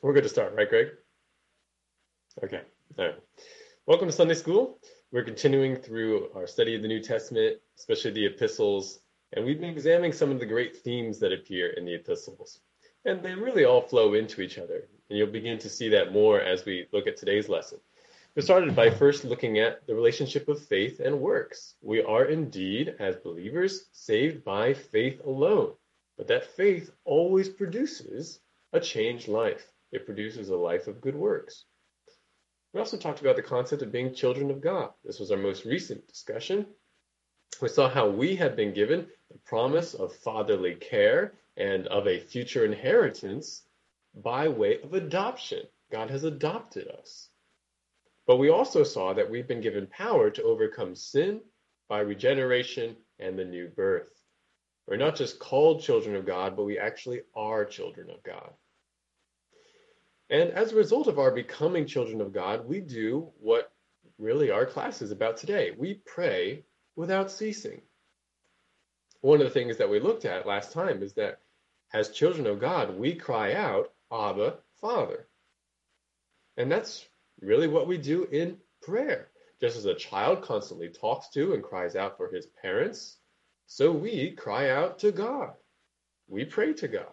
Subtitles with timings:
[0.00, 0.90] We're good to start, right, Greg?
[2.44, 2.60] Okay.
[2.96, 3.16] All right.
[3.84, 4.78] Welcome to Sunday School.
[5.10, 9.00] We're continuing through our study of the New Testament, especially the epistles,
[9.32, 12.60] and we've been examining some of the great themes that appear in the epistles.
[13.06, 14.86] And they really all flow into each other.
[15.10, 17.80] And you'll begin to see that more as we look at today's lesson.
[18.36, 21.74] We started by first looking at the relationship of faith and works.
[21.82, 25.72] We are indeed, as believers, saved by faith alone.
[26.16, 28.38] But that faith always produces
[28.72, 31.64] a changed life it produces a life of good works.
[32.72, 34.90] We also talked about the concept of being children of God.
[35.04, 36.66] This was our most recent discussion.
[37.62, 42.20] We saw how we have been given the promise of fatherly care and of a
[42.20, 43.62] future inheritance
[44.14, 45.62] by way of adoption.
[45.90, 47.30] God has adopted us.
[48.26, 51.40] But we also saw that we've been given power to overcome sin
[51.88, 54.12] by regeneration and the new birth.
[54.86, 58.52] We're not just called children of God, but we actually are children of God.
[60.30, 63.72] And as a result of our becoming children of God, we do what
[64.18, 65.72] really our class is about today.
[65.76, 66.64] We pray
[66.96, 67.80] without ceasing.
[69.20, 71.40] One of the things that we looked at last time is that
[71.92, 75.26] as children of God, we cry out, Abba, Father.
[76.56, 77.06] And that's
[77.40, 79.28] really what we do in prayer.
[79.60, 83.16] Just as a child constantly talks to and cries out for his parents,
[83.66, 85.52] so we cry out to God.
[86.28, 87.06] We pray to God.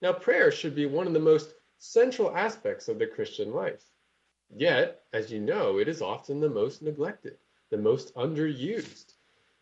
[0.00, 1.54] Now, prayer should be one of the most
[1.84, 3.84] central aspects of the Christian life.
[4.56, 7.36] Yet, as you know, it is often the most neglected,
[7.70, 9.12] the most underused.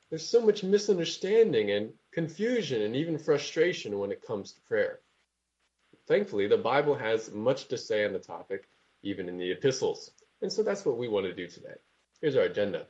[0.08, 5.00] There's so much misunderstanding and confusion and even frustration when it comes to prayer.
[6.06, 8.68] Thankfully, the Bible has much to say on the topic,
[9.02, 10.10] even in the epistles.
[10.42, 11.76] And so that's what we want to do today.
[12.20, 12.86] Here's our agenda.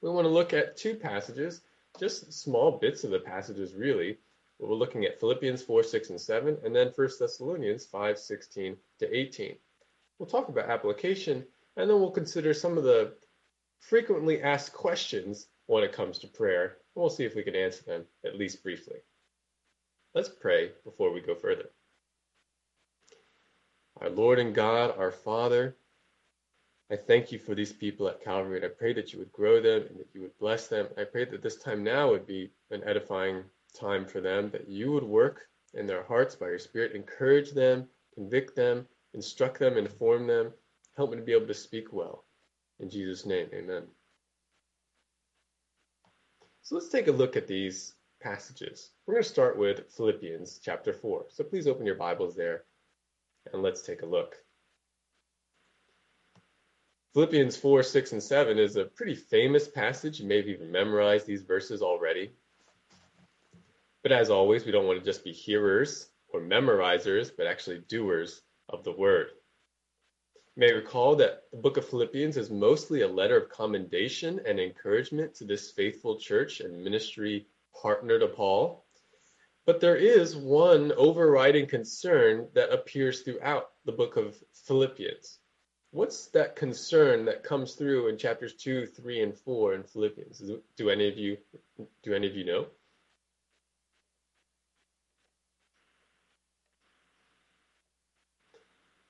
[0.00, 1.62] We want to look at two passages,
[1.98, 4.18] just small bits of the passages, really,
[4.58, 9.16] we're looking at Philippians 4, 6, and 7, and then 1 Thessalonians 5, 16 to
[9.16, 9.56] 18.
[10.18, 11.44] We'll talk about application,
[11.76, 13.14] and then we'll consider some of the
[13.80, 17.82] frequently asked questions when it comes to prayer, and we'll see if we can answer
[17.84, 18.98] them, at least briefly.
[20.14, 21.70] Let's pray before we go further.
[24.00, 25.76] Our Lord and God, our Father,
[26.90, 29.60] I thank you for these people at Calvary, and I pray that you would grow
[29.60, 30.86] them and that you would bless them.
[30.98, 33.44] I pray that this time now would be an edifying
[33.78, 37.88] time for them, that you would work in their hearts by your Spirit, encourage them,
[38.14, 40.52] convict them, instruct them, inform them,
[40.96, 42.24] help them to be able to speak well.
[42.80, 43.84] In Jesus' name, amen.
[46.62, 48.90] So let's take a look at these passages.
[49.06, 51.26] We're going to start with Philippians chapter 4.
[51.28, 52.64] So please open your Bibles there
[53.52, 54.36] and let's take a look.
[57.12, 60.18] Philippians 4, 6, and 7 is a pretty famous passage.
[60.18, 62.32] You may have even memorized these verses already.
[64.04, 68.42] But as always, we don't want to just be hearers or memorizers, but actually doers
[68.68, 69.28] of the word.
[70.54, 74.60] You may recall that the book of Philippians is mostly a letter of commendation and
[74.60, 77.46] encouragement to this faithful church and ministry
[77.80, 78.84] partner to Paul.
[79.64, 85.38] But there is one overriding concern that appears throughout the book of Philippians.
[85.92, 90.42] What's that concern that comes through in chapters 2, 3, and 4 in Philippians?
[90.76, 91.38] Do any of you
[92.02, 92.66] do any of you know?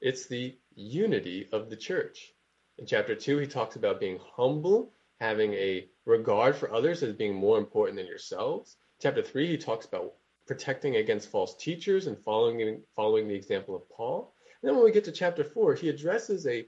[0.04, 2.34] It's the unity of the church.
[2.76, 7.34] In chapter 2, he talks about being humble, having a regard for others as being
[7.34, 8.76] more important than yourselves.
[9.00, 10.12] Chapter 3, he talks about
[10.46, 14.34] protecting against false teachers and following, following the example of Paul.
[14.60, 16.66] And then when we get to chapter 4, he addresses a,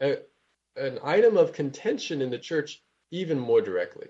[0.00, 0.20] a
[0.76, 4.06] an item of contention in the church even more directly.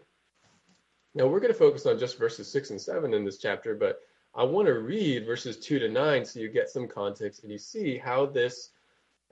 [1.17, 3.99] Now, we're going to focus on just verses 6 and 7 in this chapter, but
[4.35, 7.59] I want to read verses 2 to 9 so you get some context and you
[7.59, 8.71] see how this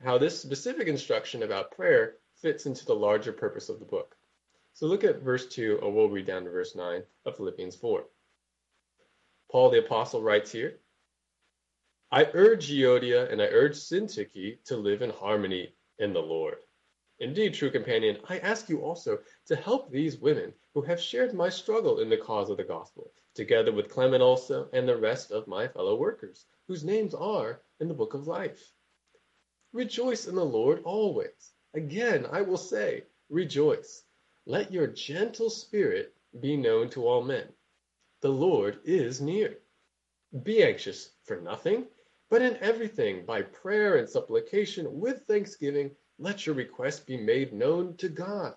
[0.05, 4.17] how this specific instruction about prayer fits into the larger purpose of the book.
[4.73, 8.05] So look at verse 2 or we'll read down to verse 9 of Philippians 4.
[9.51, 10.81] Paul the apostle writes here,
[12.11, 16.57] I urge Euodia and I urge Syntyche to live in harmony in the Lord.
[17.21, 21.49] Indeed, true companion, I ask you also to help these women who have shared my
[21.49, 25.47] struggle in the cause of the gospel, together with Clement also and the rest of
[25.47, 28.73] my fellow workers, whose names are in the book of life.
[29.73, 31.53] Rejoice in the Lord always.
[31.75, 34.05] Again, I will say, rejoice.
[34.47, 37.49] Let your gentle spirit be known to all men.
[38.21, 39.59] The Lord is near.
[40.43, 41.87] Be anxious for nothing,
[42.31, 47.97] but in everything, by prayer and supplication, with thanksgiving, let your requests be made known
[47.97, 48.55] to God.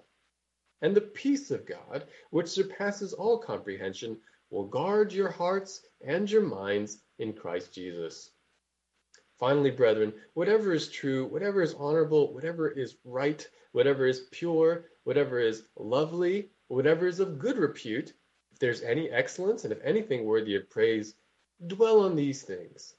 [0.82, 4.20] And the peace of God, which surpasses all comprehension,
[4.54, 8.30] will guard your hearts and your minds in Christ Jesus.
[9.40, 15.40] Finally, brethren, whatever is true, whatever is honorable, whatever is right, whatever is pure, whatever
[15.40, 18.14] is lovely, whatever is of good repute,
[18.52, 21.16] if there's any excellence and if anything worthy of praise,
[21.66, 22.94] dwell on these things.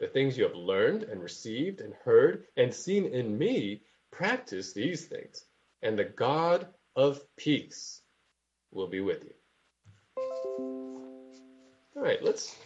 [0.00, 5.04] The things you have learned and received and heard and seen in me, practice these
[5.04, 5.44] things,
[5.82, 6.66] and the God
[6.96, 8.00] of peace
[8.72, 10.73] will be with you.
[11.96, 12.56] All right, let's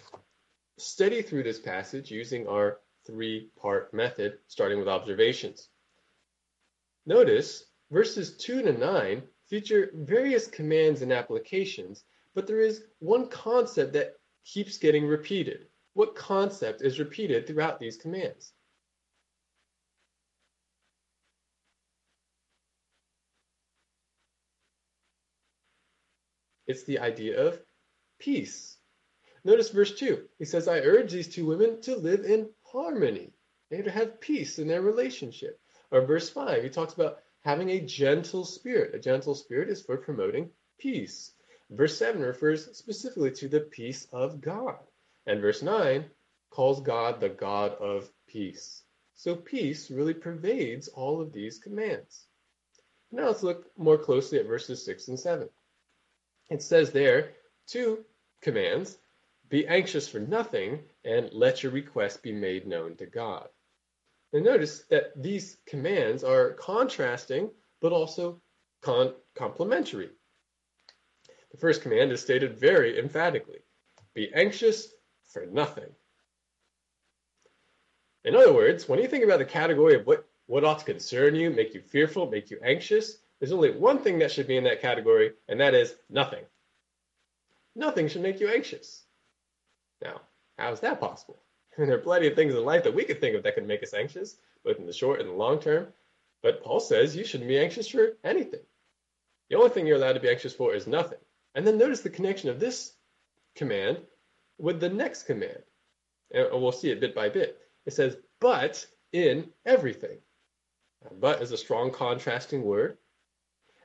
[0.78, 5.68] study through this passage using our three part method, starting with observations.
[7.04, 12.04] Notice verses 2 to 9 feature various commands and applications,
[12.34, 14.14] but there is one concept that
[14.46, 15.66] keeps getting repeated.
[15.92, 18.54] What concept is repeated throughout these commands?
[26.66, 27.60] It's the idea of
[28.18, 28.77] peace.
[29.48, 30.28] Notice verse 2.
[30.38, 33.32] He says, I urge these two women to live in harmony.
[33.70, 35.58] They to have peace in their relationship.
[35.90, 38.94] Or verse 5, he talks about having a gentle spirit.
[38.94, 41.32] A gentle spirit is for promoting peace.
[41.70, 44.80] Verse 7 refers specifically to the peace of God.
[45.26, 46.04] And verse 9
[46.50, 48.82] calls God the God of peace.
[49.14, 52.26] So peace really pervades all of these commands.
[53.10, 55.48] Now let's look more closely at verses 6 and 7.
[56.50, 57.30] It says there
[57.66, 58.04] two
[58.42, 58.98] commands
[59.48, 63.48] be anxious for nothing, and let your request be made known to God.
[64.32, 67.50] And notice that these commands are contrasting,
[67.80, 68.40] but also
[68.82, 70.10] con- complementary.
[71.50, 73.60] The first command is stated very emphatically
[74.14, 74.88] be anxious
[75.26, 75.88] for nothing.
[78.24, 81.36] In other words, when you think about the category of what, what ought to concern
[81.36, 84.64] you, make you fearful, make you anxious, there's only one thing that should be in
[84.64, 86.44] that category, and that is nothing.
[87.76, 89.04] Nothing should make you anxious.
[90.02, 90.20] Now,
[90.58, 91.42] how is that possible?
[91.78, 93.82] there are plenty of things in life that we could think of that could make
[93.82, 95.88] us anxious, both in the short and the long term.
[96.42, 98.60] But Paul says you shouldn't be anxious for anything.
[99.50, 101.18] The only thing you're allowed to be anxious for is nothing.
[101.54, 102.92] And then notice the connection of this
[103.56, 103.98] command
[104.58, 105.62] with the next command.
[106.32, 107.58] And we'll see it bit by bit.
[107.86, 110.18] It says, but in everything.
[111.18, 112.98] But is a strong contrasting word.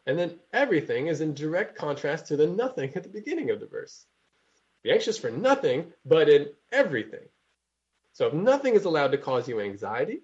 [0.06, 3.68] And then everything is in direct contrast to the nothing at the beginning of the
[3.68, 4.06] verse.
[4.84, 7.28] Be anxious for nothing, but in everything.
[8.12, 10.22] So if nothing is allowed to cause you anxiety,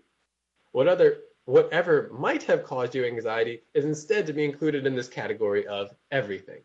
[0.72, 5.08] what other whatever might have caused you anxiety is instead to be included in this
[5.08, 6.62] category of everything.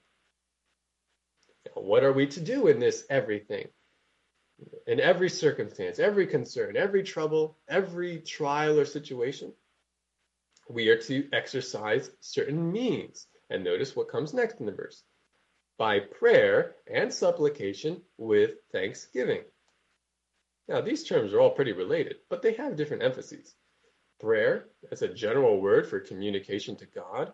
[1.65, 3.69] Now, what are we to do in this everything?
[4.87, 9.53] In every circumstance, every concern, every trouble, every trial or situation,
[10.69, 13.27] we are to exercise certain means.
[13.49, 15.03] And notice what comes next in the verse
[15.79, 19.43] by prayer and supplication with thanksgiving.
[20.69, 23.55] Now, these terms are all pretty related, but they have different emphases.
[24.21, 27.33] Prayer is a general word for communication to God.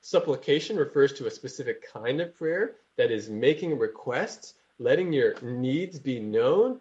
[0.00, 6.00] Supplication refers to a specific kind of prayer that is making requests, letting your needs
[6.00, 6.80] be known,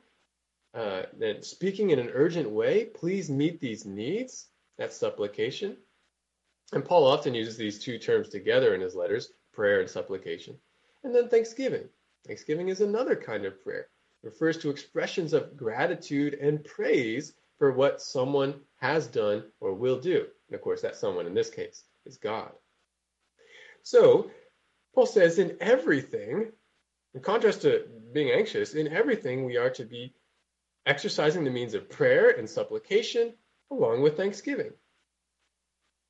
[0.73, 2.85] uh, and speaking in an urgent way.
[2.85, 4.47] Please meet these needs.
[4.77, 5.77] That's supplication.
[6.73, 10.57] And Paul often uses these two terms together in his letters prayer and supplication.
[11.03, 11.89] And then thanksgiving.
[12.25, 13.87] Thanksgiving is another kind of prayer.
[14.23, 19.99] It refers to expressions of gratitude and praise for what someone has done or will
[19.99, 20.27] do.
[20.47, 22.51] And of course, that someone in this case is God.
[23.83, 24.29] So,
[24.93, 26.51] Paul says, in everything,
[27.13, 30.13] in contrast to being anxious, in everything we are to be
[30.85, 33.33] exercising the means of prayer and supplication
[33.69, 34.71] along with thanksgiving.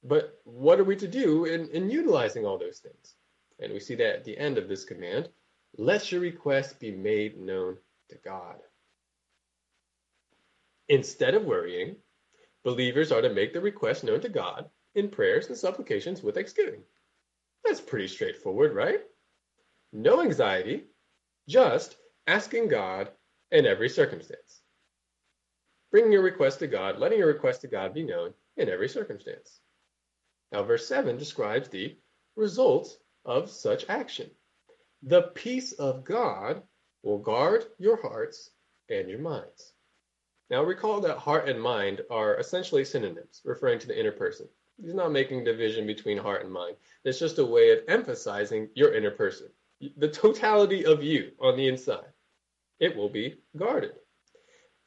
[0.04, 3.16] But what are we to do in, in utilizing all those things?
[3.62, 5.30] And we see that at the end of this command
[5.78, 7.78] let your request be made known
[8.10, 8.58] to God.
[10.90, 11.96] Instead of worrying,
[12.66, 16.82] believers are to make the request known to God in prayers and supplications with thanksgiving.
[17.64, 19.00] That's pretty straightforward, right?
[19.94, 20.86] No anxiety,
[21.48, 21.96] just
[22.28, 23.10] asking God
[23.52, 24.62] in every circumstance.
[25.92, 29.60] Bringing your request to God, letting your request to God be known in every circumstance.
[30.52, 31.98] Now, verse 7 describes the
[32.36, 34.30] results of such action.
[35.04, 36.64] The peace of God
[37.04, 38.52] will guard your hearts
[38.90, 39.74] and your minds.
[40.50, 44.48] Now, recall that heart and mind are essentially synonyms, referring to the inner person.
[44.82, 46.76] He's not making division between heart and mind.
[47.06, 49.48] It's just a way of emphasizing your inner person,
[49.98, 52.12] the totality of you on the inside.
[52.80, 53.94] It will be guarded.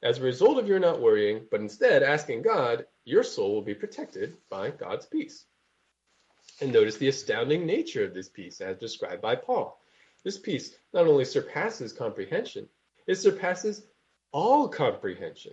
[0.03, 3.75] As a result of your not worrying, but instead asking God, your soul will be
[3.75, 5.47] protected by God's peace.
[6.65, 9.79] And notice the astounding nature of this peace as described by Paul.
[10.25, 12.71] This peace not only surpasses comprehension,
[13.07, 13.87] it surpasses
[14.33, 15.53] all comprehension.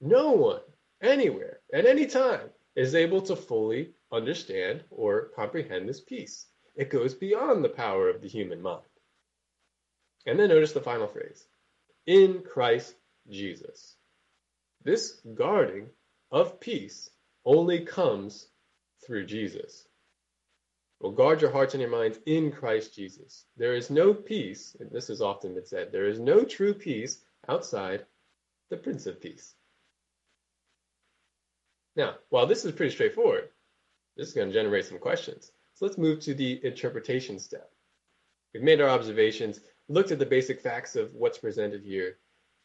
[0.00, 0.62] No one,
[1.00, 6.46] anywhere, at any time, is able to fully understand or comprehend this peace.
[6.74, 8.82] It goes beyond the power of the human mind.
[10.26, 11.46] And then notice the final phrase
[12.06, 12.96] in Christ
[13.30, 13.94] Jesus.
[14.82, 15.90] This guarding
[16.32, 17.08] of peace
[17.44, 18.48] only comes
[19.06, 19.87] through Jesus.
[21.00, 23.44] Well, guard your hearts and your minds in Christ Jesus.
[23.56, 27.22] There is no peace, and this has often been said, there is no true peace
[27.48, 28.04] outside
[28.68, 29.54] the Prince of Peace.
[31.94, 33.48] Now, while this is pretty straightforward,
[34.16, 35.52] this is going to generate some questions.
[35.74, 37.70] So let's move to the interpretation step.
[38.52, 42.18] We've made our observations, looked at the basic facts of what's presented here,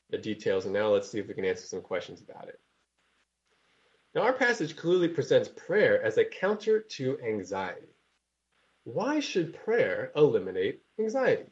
[0.10, 2.60] the details, and now let's see if we can answer some questions about it.
[4.16, 7.93] Now, our passage clearly presents prayer as a counter to anxiety.
[8.86, 11.44] Why should prayer eliminate anxiety?
[11.44, 11.50] Is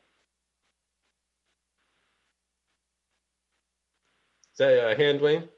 [4.59, 5.50] that a hand, Wayne?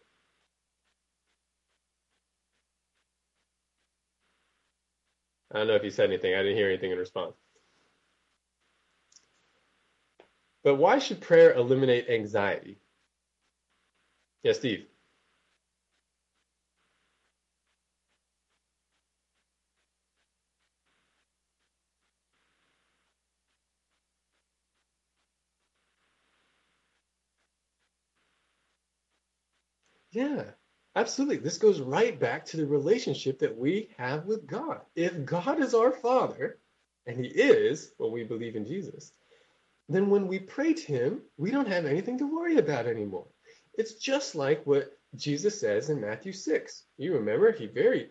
[5.54, 6.36] I don't know if you said anything.
[6.36, 7.36] I didn't hear anything in response.
[10.64, 12.80] But why should prayer eliminate anxiety?
[14.44, 14.86] Yes, Steve.
[30.14, 30.44] Yeah,
[30.96, 31.38] absolutely.
[31.38, 34.82] This goes right back to the relationship that we have with God.
[34.96, 36.60] If God is our Father,
[37.08, 39.12] and He is when we believe in Jesus,
[39.90, 43.26] then when we pray to Him, we don't have anything to worry about anymore.
[43.74, 46.84] It's just like what Jesus says in Matthew 6.
[46.98, 48.10] You remember, He very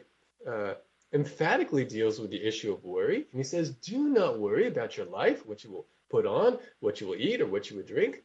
[0.50, 0.74] uh,
[1.12, 3.26] emphatically deals with the issue of worry.
[3.30, 7.00] And He says, Do not worry about your life, what you will put on, what
[7.00, 8.24] you will eat, or what you will drink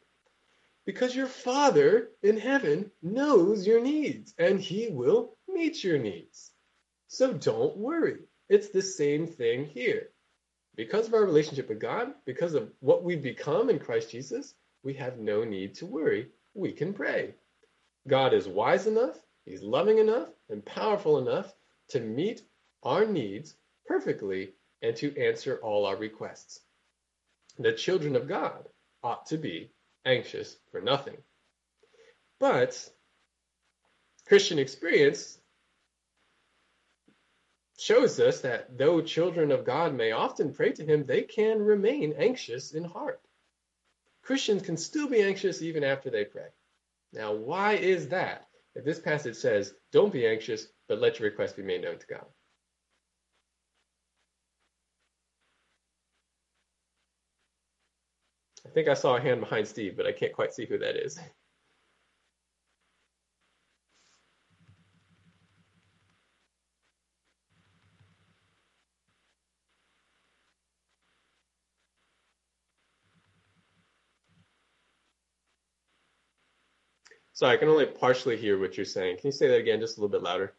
[0.88, 6.54] because your Father in heaven knows your needs and He will meet your needs.
[7.10, 8.20] So don't worry.
[8.48, 10.08] It's the same thing here.
[10.78, 14.94] Because of our relationship with God, because of what we've become in Christ Jesus, we
[14.94, 16.30] have no need to worry.
[16.54, 17.36] We can pray.
[18.08, 21.54] God is wise enough, He's loving enough, and powerful enough
[21.90, 22.44] to meet
[22.84, 26.62] our needs perfectly and to answer all our requests.
[27.60, 28.70] The children of God
[29.04, 29.72] ought to be
[30.08, 31.18] anxious for nothing.
[32.40, 32.90] But
[34.28, 35.38] Christian experience
[37.78, 42.14] shows us that though children of God may often pray to Him, they can remain
[42.18, 43.22] anxious in heart.
[44.24, 46.48] Christians can still be anxious even after they pray.
[47.14, 48.48] Now, why is that?
[48.76, 52.08] If this passage says, don't be anxious, but let your request be made known to
[52.08, 52.26] God.
[58.78, 61.20] Think I saw a hand behind Steve, but I can't quite see who that is.
[77.34, 79.18] Sorry, I can only partially hear what you're saying.
[79.18, 80.54] Can you say that again just a little bit louder?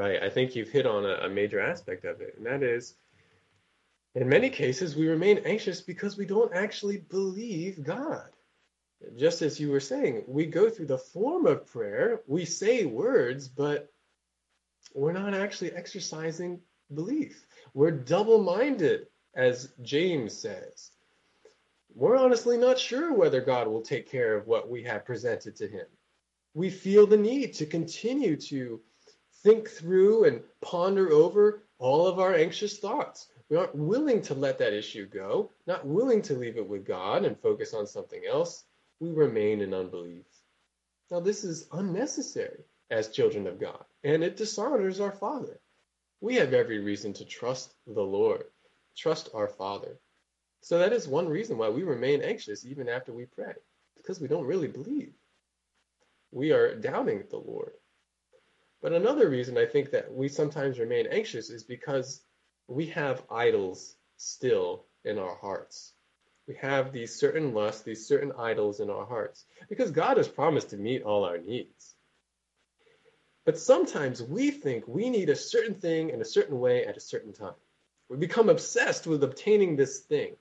[0.00, 0.22] Right.
[0.22, 2.94] I think you've hit on a, a major aspect of it, and that is
[4.14, 8.30] in many cases we remain anxious because we don't actually believe God.
[9.18, 13.46] Just as you were saying, we go through the form of prayer, we say words,
[13.46, 13.92] but
[14.94, 16.60] we're not actually exercising
[16.94, 17.44] belief.
[17.74, 20.92] We're double minded, as James says.
[21.94, 25.68] We're honestly not sure whether God will take care of what we have presented to
[25.68, 25.84] Him.
[26.54, 28.80] We feel the need to continue to
[29.42, 33.28] think through and ponder over all of our anxious thoughts.
[33.48, 37.24] We aren't willing to let that issue go, not willing to leave it with God
[37.24, 38.64] and focus on something else.
[39.00, 40.26] We remain in unbelief.
[41.10, 45.58] Now, this is unnecessary as children of God, and it dishonors our Father.
[46.20, 48.44] We have every reason to trust the Lord,
[48.96, 49.98] trust our Father.
[50.60, 53.54] So that is one reason why we remain anxious even after we pray,
[53.96, 55.14] because we don't really believe.
[56.30, 57.72] We are doubting the Lord.
[58.82, 62.22] But another reason I think that we sometimes remain anxious is because
[62.66, 65.92] we have idols still in our hearts.
[66.46, 70.70] We have these certain lusts, these certain idols in our hearts, because God has promised
[70.70, 71.94] to meet all our needs.
[73.44, 77.00] But sometimes we think we need a certain thing in a certain way at a
[77.00, 77.54] certain time.
[78.08, 80.34] We become obsessed with obtaining this thing.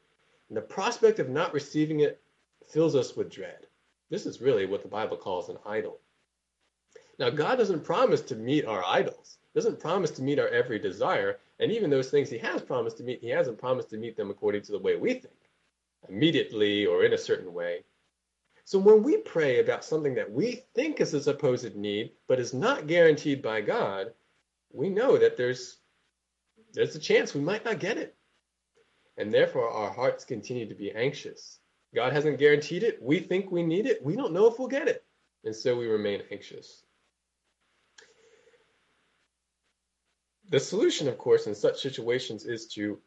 [0.47, 2.19] And the prospect of not receiving it
[2.67, 3.67] fills us with dread.
[4.09, 5.99] This is really what the Bible calls an idol.
[7.19, 11.39] Now, God doesn't promise to meet our idols, doesn't promise to meet our every desire,
[11.59, 14.31] and even those things He has promised to meet, He hasn't promised to meet them
[14.31, 15.35] according to the way we think,
[16.07, 17.83] immediately or in a certain way.
[18.63, 22.53] So when we pray about something that we think is a supposed need, but is
[22.53, 24.13] not guaranteed by God,
[24.71, 25.77] we know that there's
[26.73, 28.15] there's a chance we might not get it.
[29.17, 31.59] And therefore our hearts continue to be anxious.
[31.93, 33.01] God hasn't guaranteed it.
[33.01, 34.03] We think we need it.
[34.03, 35.03] We don't know if we'll get it.
[35.43, 36.83] And so we remain anxious.
[40.49, 42.99] The solution, of course, in such situations is to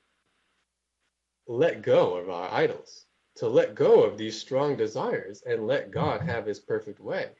[1.49, 3.05] let go of our idols,
[3.37, 6.29] to let go of these strong desires and let God mm-hmm.
[6.29, 7.31] have his perfect way.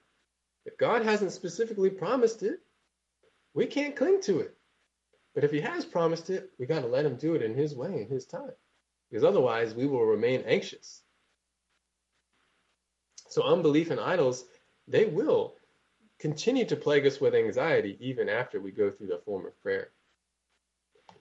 [0.65, 2.61] If God hasn't specifically promised it,
[3.55, 4.57] we can't cling to it.
[5.35, 7.75] But if he has promised it, we got to let him do it in his
[7.75, 8.53] way, in his time.
[9.09, 11.03] Because otherwise, we will remain anxious.
[13.29, 14.45] So, unbelief in idols,
[14.89, 15.55] they will
[16.23, 19.91] continue to plague us with anxiety even after we go through the form of prayer.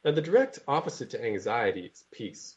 [0.05, 2.55] Now, the direct opposite to anxiety is peace.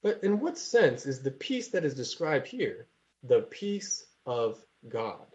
[0.00, 2.86] But in what sense is the peace that is described here
[3.24, 5.26] the peace of God?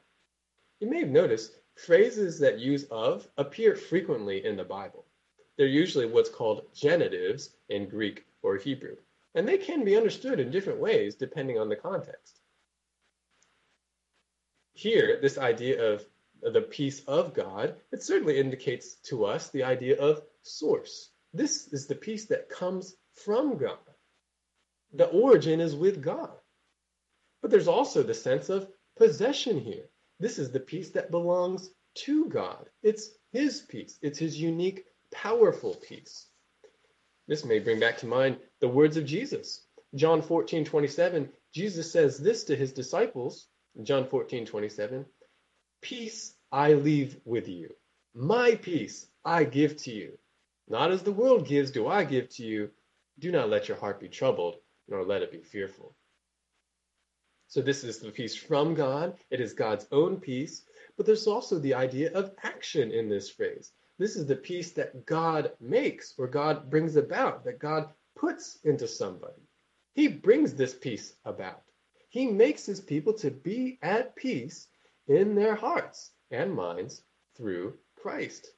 [0.80, 5.04] You may have noticed phrases that use of appear frequently in the Bible.
[5.58, 8.96] They're usually what's called genitives in Greek or Hebrew,
[9.36, 12.39] and they can be understood in different ways depending on the context.
[14.80, 16.06] Here, this idea of
[16.42, 21.10] the peace of God, it certainly indicates to us the idea of source.
[21.34, 23.78] This is the peace that comes from God.
[24.94, 26.32] The origin is with God.
[27.42, 29.90] But there's also the sense of possession here.
[30.18, 31.70] This is the peace that belongs
[32.06, 32.70] to God.
[32.82, 36.28] It's His peace, it's His unique, powerful peace.
[37.28, 39.62] This may bring back to mind the words of Jesus.
[39.94, 43.50] John 14, 27, Jesus says this to his disciples,
[43.84, 45.06] John 14, 27,
[45.82, 47.74] Peace I leave with you.
[48.14, 50.18] My peace I give to you.
[50.68, 52.72] Not as the world gives, do I give to you.
[53.20, 55.96] Do not let your heart be troubled, nor let it be fearful.
[57.48, 59.18] So this is the peace from God.
[59.32, 60.64] It is God's own peace.
[60.98, 63.72] But there's also the idea of action in this phrase.
[63.98, 68.88] This is the peace that God makes or God brings about, that God puts into
[68.88, 69.42] somebody.
[69.96, 71.64] He brings this peace about.
[72.10, 74.68] He makes his people to be at peace
[75.08, 77.04] in their hearts and minds
[77.36, 78.52] through Christ.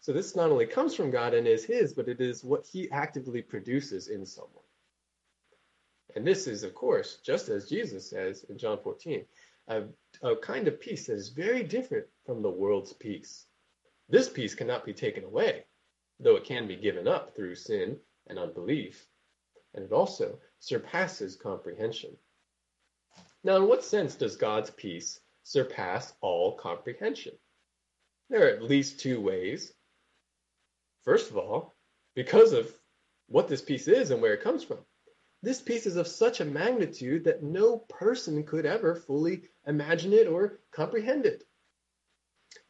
[0.00, 2.90] So this not only comes from God and is his, but it is what he
[2.90, 4.64] actively produces in someone.
[6.16, 9.24] And this is, of course, just as Jesus says in John 14,
[9.68, 9.84] a,
[10.22, 13.46] a kind of peace that is very different from the world's peace.
[14.08, 15.64] This peace cannot be taken away,
[16.18, 19.06] though it can be given up through sin and unbelief,
[19.74, 22.16] and it also surpasses comprehension.
[23.44, 27.34] Now, in what sense does God's peace surpass all comprehension?
[28.28, 29.72] There are at least two ways.
[31.04, 31.74] First of all,
[32.14, 32.72] because of
[33.26, 34.78] what this peace is and where it comes from.
[35.42, 40.28] This peace is of such a magnitude that no person could ever fully imagine it
[40.28, 41.42] or comprehend it.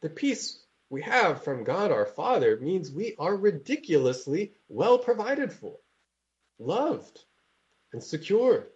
[0.01, 5.77] The peace we have from God our Father means we are ridiculously well provided for,
[6.57, 7.25] loved,
[7.91, 8.67] and secured.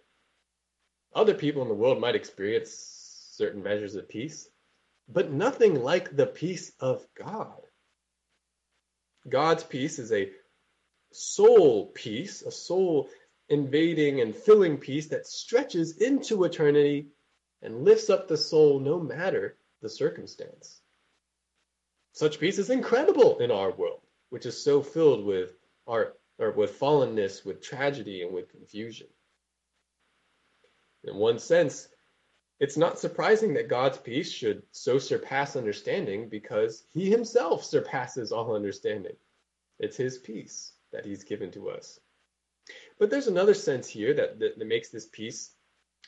[1.14, 2.70] Other people in the world might experience
[3.32, 4.48] certain measures of peace,
[5.08, 7.62] but nothing like the peace of God.
[9.28, 10.30] God's peace is a
[11.10, 13.08] soul peace, a soul
[13.48, 17.08] invading and filling peace that stretches into eternity
[17.62, 20.80] and lifts up the soul no matter the circumstance.
[22.12, 26.78] Such peace is incredible in our world, which is so filled with our or with
[26.78, 29.08] fallenness, with tragedy, and with confusion.
[31.08, 31.88] In one sense,
[32.60, 38.54] it's not surprising that God's peace should so surpass understanding because he himself surpasses all
[38.54, 39.16] understanding.
[39.78, 42.00] It's his peace that he's given to us.
[42.98, 45.52] But there's another sense here that, that, that makes this peace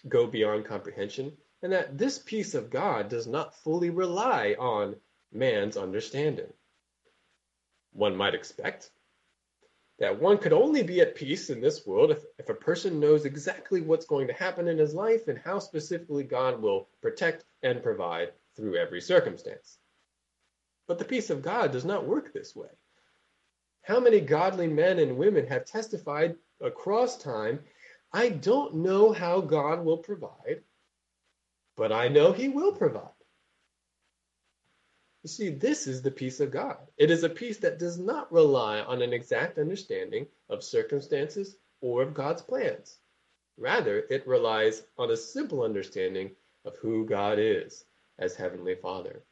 [0.09, 4.97] go beyond comprehension, and that this peace of God does not fully rely on
[5.33, 6.53] man's understanding.
[7.93, 8.91] One might expect
[10.01, 13.27] that one could only be at peace in this world if, if a person knows
[13.27, 17.83] exactly what's going to happen in his life and how specifically God will protect and
[17.83, 19.79] provide through every circumstance.
[20.89, 22.71] But the peace of God does not work this way.
[23.83, 27.61] How many godly men and women have testified across time,
[28.13, 30.63] I don't know how God will provide,
[31.77, 33.20] but I know He will provide.
[35.23, 36.79] You see, this is the peace of God.
[36.97, 42.03] It is a peace that does not rely on an exact understanding of circumstances or
[42.03, 42.99] of God's plans.
[43.59, 46.31] Rather, it relies on a simple understanding
[46.65, 47.85] of who God is
[48.19, 49.23] as Heavenly Father.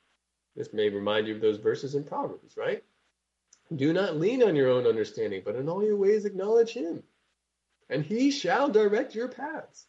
[0.54, 2.84] This may remind you of those verses in Proverbs, right?
[3.74, 7.02] Do not lean on your own understanding, but in all your ways acknowledge Him,
[7.88, 9.86] and He shall direct your paths.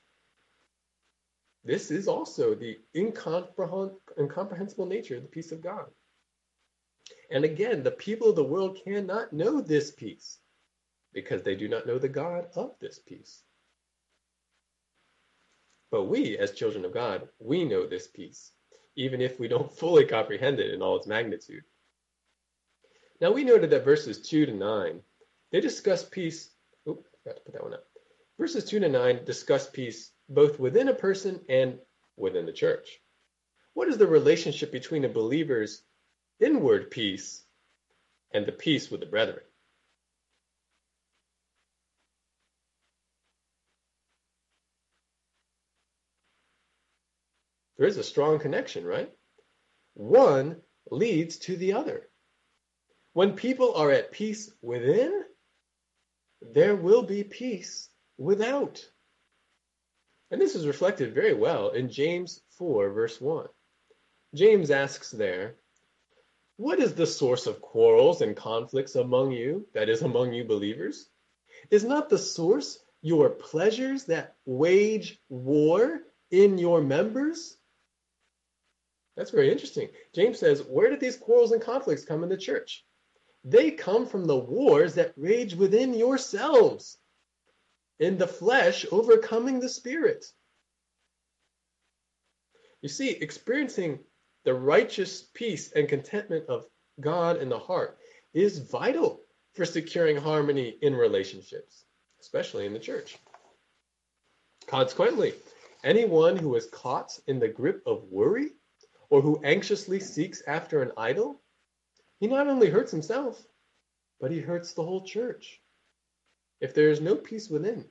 [1.69, 5.85] This is also the incomprehensible nature of the peace of God.
[7.29, 10.39] And again, the people of the world cannot know this peace
[11.13, 13.43] because they do not know the God of this peace.
[15.91, 18.51] But we, as children of God, we know this peace,
[18.95, 21.65] even if we don't fully comprehend it in all its magnitude.
[23.21, 25.03] Now, we noted that verses 2 to 9,
[25.51, 26.49] they discuss peace.
[26.87, 27.88] Oop, got to put that one up.
[28.39, 31.77] Verses 2 to 9 discuss peace both within a person and
[32.15, 32.87] within the church.
[33.73, 35.83] What is the relationship between a believer's
[36.39, 37.43] inward peace
[38.33, 39.43] and the peace with the brethren?
[47.77, 49.11] There is a strong connection, right?
[49.95, 52.09] One leads to the other.
[53.11, 55.25] When people are at peace within,
[56.41, 57.88] there will be peace
[58.19, 58.85] without.
[60.29, 63.47] And this is reflected very well in James 4, verse 1.
[64.35, 65.55] James asks there,
[66.57, 71.09] What is the source of quarrels and conflicts among you, that is, among you believers?
[71.71, 77.57] Is not the source your pleasures that wage war in your members?
[79.15, 79.89] That's very interesting.
[80.13, 82.85] James says, Where did these quarrels and conflicts come in the church?
[83.43, 86.97] They come from the wars that rage within yourselves
[87.99, 90.25] in the flesh overcoming the spirit.
[92.81, 93.99] You see, experiencing
[94.45, 96.65] the righteous peace and contentment of
[97.01, 97.97] God in the heart
[98.33, 99.21] is vital
[99.53, 101.83] for securing harmony in relationships,
[102.21, 103.17] especially in the church.
[104.67, 105.33] Consequently,
[105.83, 108.51] anyone who is caught in the grip of worry
[109.09, 111.41] or who anxiously seeks after an idol,
[112.19, 113.43] he not only hurts himself,
[114.21, 115.61] but he hurts the whole church.
[116.61, 117.85] If there is no peace within,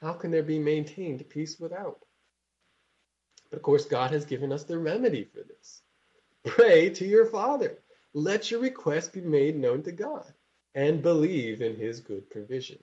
[0.00, 2.04] how can there be maintained peace without?
[3.50, 5.82] But of course, God has given us the remedy for this.
[6.44, 7.78] Pray to your Father.
[8.14, 10.32] Let your request be made known to God
[10.74, 12.78] and believe in his good provision.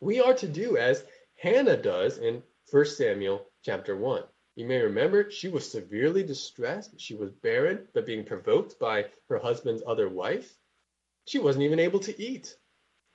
[0.00, 1.04] We are to do as
[1.36, 4.24] Hannah does in 1 Samuel chapter 1.
[4.56, 7.00] You may remember she was severely distressed.
[7.00, 10.56] She was barren, but being provoked by her husband's other wife.
[11.26, 12.56] She wasn't even able to eat.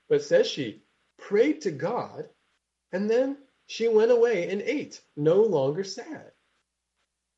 [0.10, 0.82] But says she
[1.18, 2.28] prayed to God,
[2.92, 6.32] and then she went away and ate, no longer sad.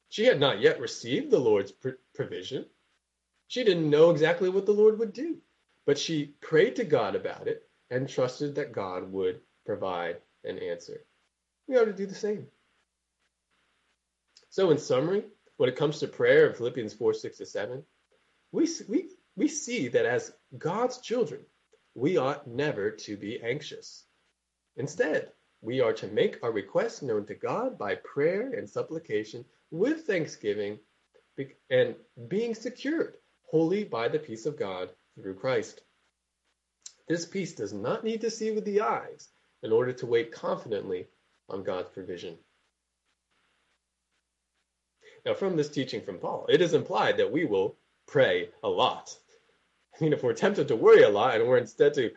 [0.10, 1.74] She had not yet received the Lord's
[2.14, 2.66] provision.
[3.48, 5.42] She didn't know exactly what the Lord would do,
[5.86, 11.06] but she prayed to God about it and trusted that God would provide an answer.
[11.68, 12.48] We ought to do the same.
[14.50, 15.26] So, in summary,
[15.58, 17.84] when it comes to prayer in Philippians 4 6 to 7,
[18.52, 21.46] we, we, we see that as God's children,
[21.96, 24.06] we ought never to be anxious.
[24.78, 30.06] Instead, we are to make our requests known to God by prayer and supplication with
[30.06, 30.80] thanksgiving
[31.70, 31.96] and
[32.28, 35.82] being secured wholly by the peace of God through Christ.
[37.08, 39.30] This peace does not need to see with the eyes
[39.64, 41.08] in order to wait confidently
[41.50, 42.38] on God's provision.
[45.26, 47.78] Now, from this teaching from Paul, it is implied that we will
[48.08, 49.16] pray a lot.
[50.00, 52.12] I mean, if we're tempted to worry a lot and we're instead to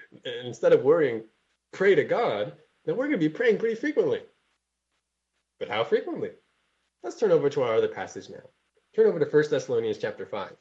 [0.45, 1.25] instead of worrying,
[1.73, 2.53] pray to God,
[2.85, 4.23] then we're going to be praying pretty frequently.
[5.59, 6.31] But how frequently?
[7.03, 8.43] Let's turn over to our other passage now.
[8.95, 10.53] Turn over to 1 Thessalonians chapter 5.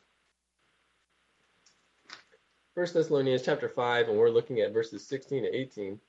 [2.75, 5.99] 1 Thessalonians chapter 5, and we're looking at verses 16 to 18.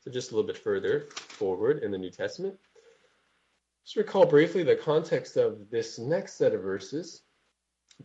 [0.00, 2.58] So just a little bit further forward in the New Testament.
[3.86, 7.22] Just recall briefly the context of this next set of verses.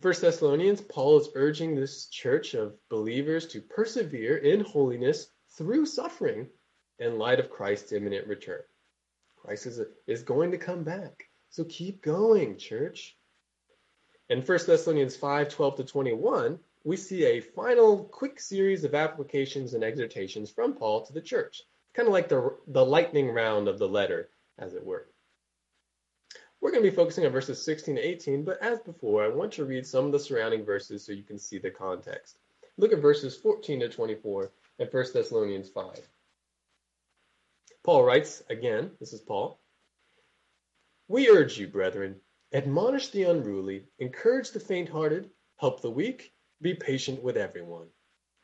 [0.00, 5.26] First Thessalonians, Paul is urging this church of believers to persevere in holiness
[5.58, 6.48] through suffering
[7.00, 8.62] in light of Christ's imminent return.
[9.34, 11.24] Christ is, is going to come back.
[11.50, 13.16] So keep going, church.
[14.28, 19.74] In 1 Thessalonians 5 12 to 21, we see a final quick series of applications
[19.74, 21.60] and exhortations from Paul to the church.
[21.92, 25.08] Kind of like the, the lightning round of the letter, as it were.
[26.62, 29.52] We're going to be focusing on verses 16 to 18, but as before, I want
[29.54, 32.38] to read some of the surrounding verses so you can see the context.
[32.78, 36.08] Look at verses 14 to 24 in 1 Thessalonians 5.
[37.82, 39.58] Paul writes again, this is Paul.
[41.08, 42.20] We urge you, brethren,
[42.52, 47.88] admonish the unruly, encourage the faint hearted, help the weak, be patient with everyone.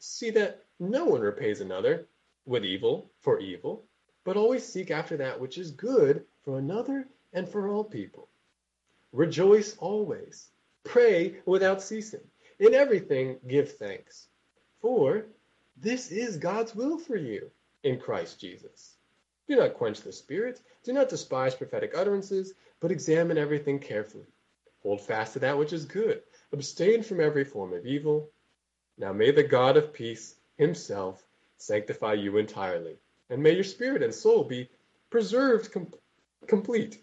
[0.00, 2.08] see that no one repays another
[2.46, 3.84] with evil for evil,
[4.24, 8.28] but always seek after that which is good for another and for all people.
[9.12, 10.48] Rejoice always.
[10.84, 12.20] Pray without ceasing.
[12.58, 14.26] In everything, give thanks.
[14.80, 15.26] For
[15.76, 17.50] this is God's will for you
[17.82, 18.96] in Christ Jesus.
[19.46, 20.60] Do not quench the Spirit.
[20.82, 24.26] Do not despise prophetic utterances, but examine everything carefully.
[24.82, 26.22] Hold fast to that which is good.
[26.52, 28.30] Abstain from every form of evil.
[28.96, 31.24] Now may the God of peace himself
[31.56, 32.98] sanctify you entirely,
[33.30, 34.68] and may your spirit and soul be
[35.10, 35.92] preserved com-
[36.46, 37.02] complete,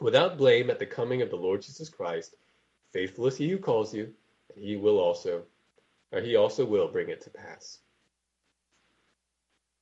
[0.00, 2.34] without blame at the coming of the Lord Jesus Christ.
[2.92, 4.12] Faithful is he who calls you,
[4.54, 5.42] and he will also,
[6.12, 7.78] or he also will bring it to pass.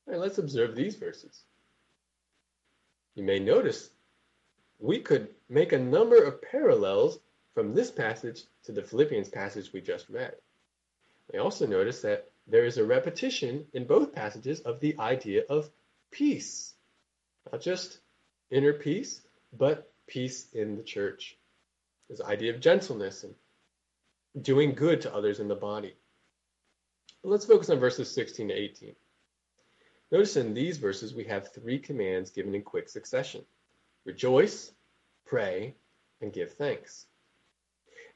[0.07, 1.42] All right, let's observe these verses.
[3.14, 3.90] You may notice
[4.79, 7.19] we could make a number of parallels
[7.55, 10.35] from this passage to the Philippians passage we just read.
[11.33, 15.71] We also notice that there is a repetition in both passages of the idea of
[16.11, 16.75] peace.
[17.51, 17.99] Not just
[18.51, 21.37] inner peace, but peace in the church.
[22.09, 23.35] This idea of gentleness and
[24.40, 25.95] doing good to others in the body.
[27.23, 28.95] But let's focus on verses 16 to 18.
[30.12, 33.45] Notice in these verses we have three commands given in quick succession
[34.05, 34.73] rejoice,
[35.25, 35.75] pray,
[36.21, 37.07] and give thanks.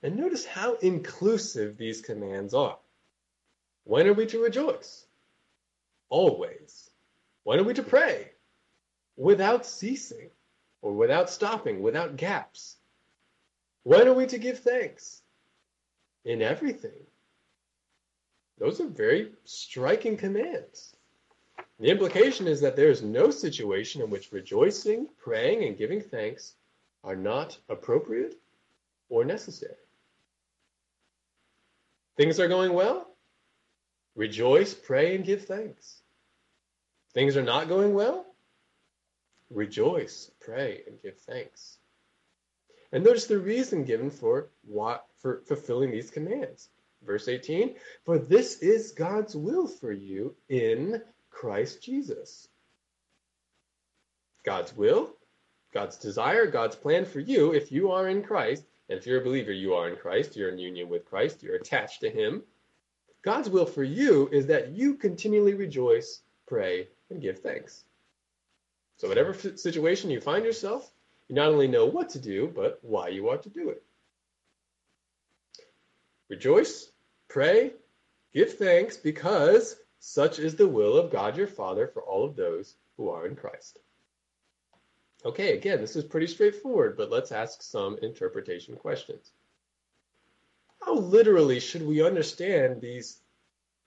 [0.03, 2.79] And notice how inclusive these commands are.
[3.85, 5.05] When are we to rejoice?
[6.09, 6.91] Always.
[7.43, 8.31] When are we to pray?
[9.17, 10.31] Without ceasing,
[10.83, 12.77] or without stopping, without gaps.
[13.83, 15.23] When are we to give thanks?
[16.25, 17.07] In everything.
[18.59, 20.95] Those are very striking commands.
[21.79, 26.55] The implication is that there is no situation in which rejoicing, praying, and giving thanks
[27.03, 28.35] are not appropriate
[29.09, 29.75] or necessary.
[32.19, 33.17] Things are going well?
[34.15, 36.03] Rejoice, pray, and give thanks.
[37.15, 38.27] Things are not going well?
[39.51, 41.79] Rejoice, pray, and give thanks.
[42.93, 46.69] And notice the reason given for what for fulfilling these commands.
[47.05, 52.49] Verse 18, for this is God's will for you in Christ Jesus.
[54.45, 55.11] God's will,
[55.73, 59.25] God's desire, God's plan for you if you are in Christ, and if you're a
[59.25, 62.43] believer, you are in Christ, you're in union with Christ, you're attached to Him.
[63.23, 67.85] God's will for you is that you continually rejoice, pray, and give thanks.
[69.01, 70.93] So, whatever situation you find yourself,
[71.27, 73.83] you not only know what to do, but why you ought to do it.
[76.29, 76.93] Rejoice,
[77.27, 77.73] pray,
[78.35, 82.75] give thanks, because such is the will of God your Father for all of those
[82.99, 83.79] who are in Christ.
[85.25, 89.33] Okay, again, this is pretty straightforward, but let's ask some interpretation questions.
[90.83, 93.23] How literally should we understand these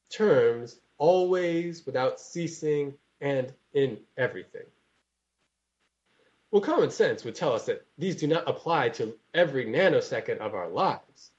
[0.09, 4.65] terms always, without ceasing, and in everything?
[6.53, 10.53] Well, common sense would tell us that these do not apply to every nanosecond of
[10.53, 11.31] our lives.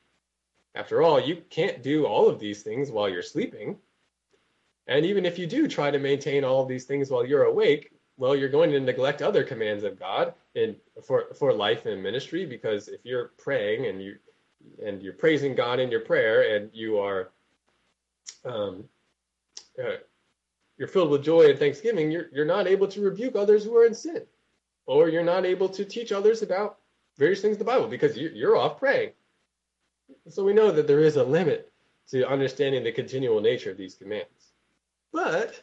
[0.75, 3.79] After all, you can't do all of these things while you're sleeping.
[4.89, 7.93] And even if you do try to maintain all of these things while you're awake,
[8.17, 10.75] well, you're going to neglect other commands of God in
[11.05, 14.17] for for life and ministry because if you're praying and you
[14.85, 17.31] and you're praising God in your prayer and you are
[18.45, 18.83] um,
[19.79, 19.99] uh,
[20.77, 23.87] you're filled with joy and thanksgiving, you're you're not able to rebuke others who are
[23.87, 24.27] in sin,
[24.87, 26.79] or you're not able to teach others about
[27.17, 29.11] various things in the Bible because you, you're off praying.
[30.29, 31.73] So we know that there is a limit
[32.11, 34.53] to understanding the continual nature of these commands.
[35.13, 35.63] But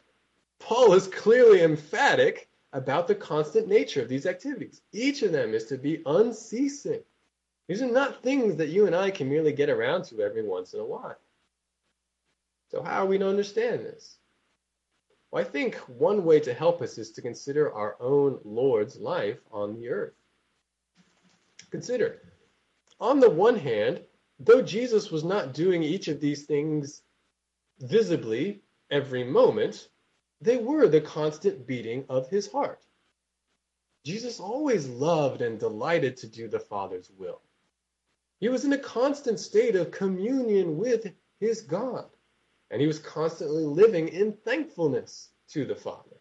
[0.60, 4.82] Paul is clearly emphatic about the constant nature of these activities.
[4.92, 7.02] Each of them is to be unceasing.
[7.68, 10.74] These are not things that you and I can merely get around to every once
[10.74, 11.18] in a while.
[12.70, 14.18] So, how are we to understand this?
[15.32, 19.40] Well, I think one way to help us is to consider our own Lord's life
[19.52, 20.14] on the earth.
[21.70, 22.22] Consider,
[23.00, 24.04] on the one hand,
[24.40, 27.02] though Jesus was not doing each of these things
[27.80, 29.88] visibly every moment,
[30.42, 32.86] they were the constant beating of his heart.
[34.04, 37.42] Jesus always loved and delighted to do the Father's will.
[38.40, 42.10] He was in a constant state of communion with his God,
[42.72, 46.16] and he was constantly living in thankfulness to the Father.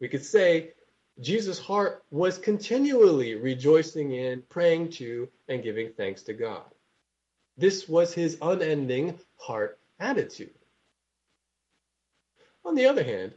[0.00, 0.74] We could say
[1.20, 6.66] Jesus' heart was continually rejoicing in, praying to, and giving thanks to God.
[7.56, 10.54] This was his unending heart attitude.
[12.66, 13.32] On the other hand,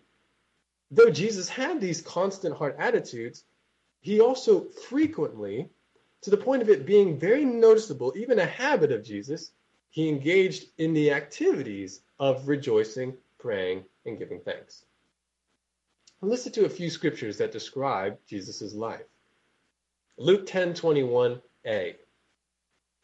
[0.92, 3.46] though Jesus had these constant heart attitudes,
[4.02, 5.70] he also frequently,
[6.24, 9.52] to the point of it being very noticeable, even a habit of Jesus,
[9.90, 14.86] he engaged in the activities of rejoicing, praying, and giving thanks.
[16.22, 19.08] listen to a few scriptures that describe Jesus' life.
[20.18, 21.96] Luke 10:21a.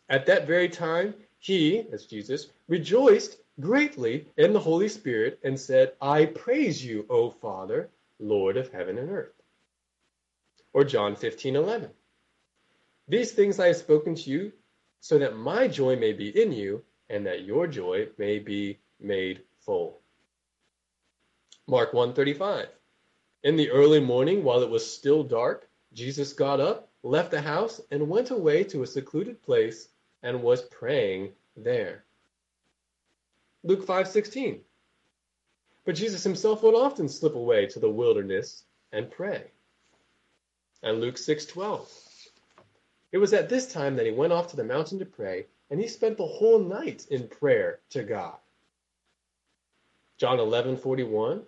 [0.10, 5.94] At that very time, he, as Jesus, rejoiced greatly in the Holy Spirit and said,
[6.02, 9.42] I praise you, O Father, Lord of heaven and earth.
[10.74, 11.90] Or John 15:11.
[13.08, 14.52] These things I have spoken to you
[15.00, 19.44] so that my joy may be in you and that your joy may be made
[19.60, 20.02] full.
[21.68, 22.68] Mark 1:35.
[23.44, 27.80] In the early morning while it was still dark, Jesus got up, left the house
[27.92, 29.90] and went away to a secluded place
[30.24, 32.04] and was praying there.
[33.64, 34.64] Luke 5:16.
[35.86, 39.52] But Jesus himself would often slip away to the wilderness and pray.
[40.82, 42.32] And Luke 6:12.
[43.12, 45.80] It was at this time that he went off to the mountain to pray, and
[45.80, 48.38] he spent the whole night in prayer to God.
[50.18, 51.44] John 11:41.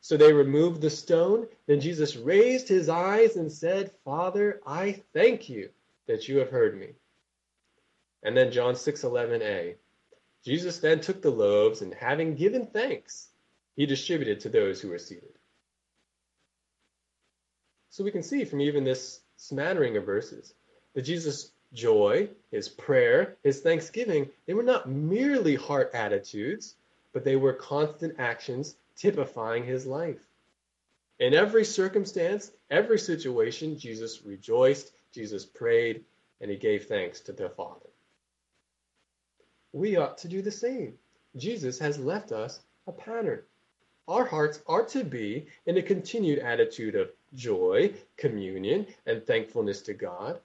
[0.00, 1.48] So they removed the stone.
[1.66, 5.70] Then Jesus raised his eyes and said, Father, I thank you
[6.06, 6.94] that you have heard me.
[8.22, 9.76] And then John 6:11a.
[10.44, 13.30] Jesus then took the loaves and having given thanks,
[13.76, 15.38] he distributed to those who were seated.
[17.88, 20.52] So we can see from even this smattering of verses
[20.94, 26.76] that Jesus' joy, his prayer, his thanksgiving, they were not merely heart attitudes,
[27.14, 30.20] but they were constant actions typifying his life.
[31.18, 36.04] In every circumstance, every situation, Jesus rejoiced, Jesus prayed,
[36.42, 37.88] and he gave thanks to the Father
[39.74, 40.94] we ought to do the same.
[41.36, 43.42] Jesus has left us a pattern.
[44.06, 49.94] Our hearts are to be in a continued attitude of joy, communion, and thankfulness to
[49.94, 50.38] God.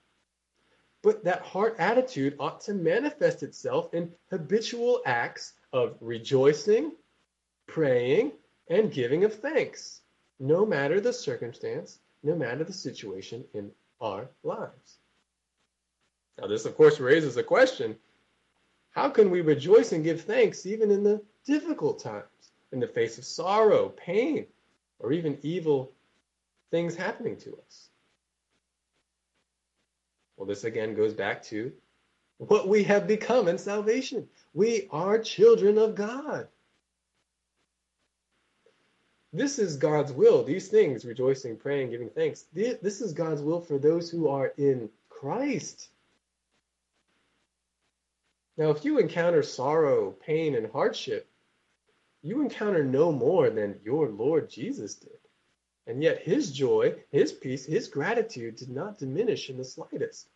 [1.03, 6.93] But that heart attitude ought to manifest itself in habitual acts of rejoicing,
[7.67, 8.31] praying,
[8.69, 10.01] and giving of thanks,
[10.39, 14.97] no matter the circumstance, no matter the situation in our lives.
[16.39, 17.97] Now, this, of course, raises a question
[18.91, 22.25] how can we rejoice and give thanks even in the difficult times,
[22.71, 24.45] in the face of sorrow, pain,
[24.99, 25.91] or even evil
[26.71, 27.89] things happening to us?
[30.37, 31.71] Well, this again goes back to
[32.37, 34.27] what we have become in salvation.
[34.53, 36.47] We are children of God.
[39.31, 40.43] This is God's will.
[40.43, 44.89] These things, rejoicing, praying, giving thanks, this is God's will for those who are in
[45.07, 45.89] Christ.
[48.57, 51.29] Now, if you encounter sorrow, pain, and hardship,
[52.21, 55.11] you encounter no more than your Lord Jesus did.
[55.87, 60.27] And yet his joy, his peace, his gratitude did not diminish in the slightest.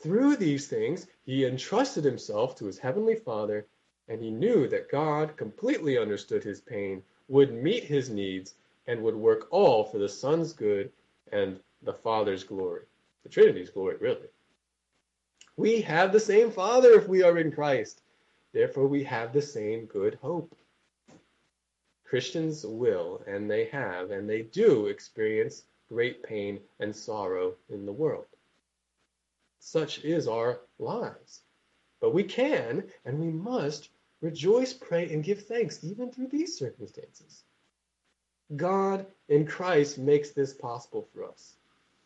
[0.00, 3.66] Through these things, he entrusted himself to his heavenly Father,
[4.06, 8.54] and he knew that God completely understood his pain, would meet his needs,
[8.86, 10.92] and would work all for the Son's good
[11.32, 12.84] and the Father's glory.
[13.24, 14.28] The Trinity's glory, really.
[15.56, 18.02] We have the same Father if we are in Christ.
[18.52, 20.56] Therefore, we have the same good hope.
[22.04, 27.92] Christians will, and they have, and they do experience great pain and sorrow in the
[27.92, 28.26] world.
[29.60, 31.42] Such is our lives.
[32.00, 33.90] But we can and we must
[34.20, 37.44] rejoice, pray, and give thanks even through these circumstances.
[38.56, 41.56] God in Christ makes this possible for us.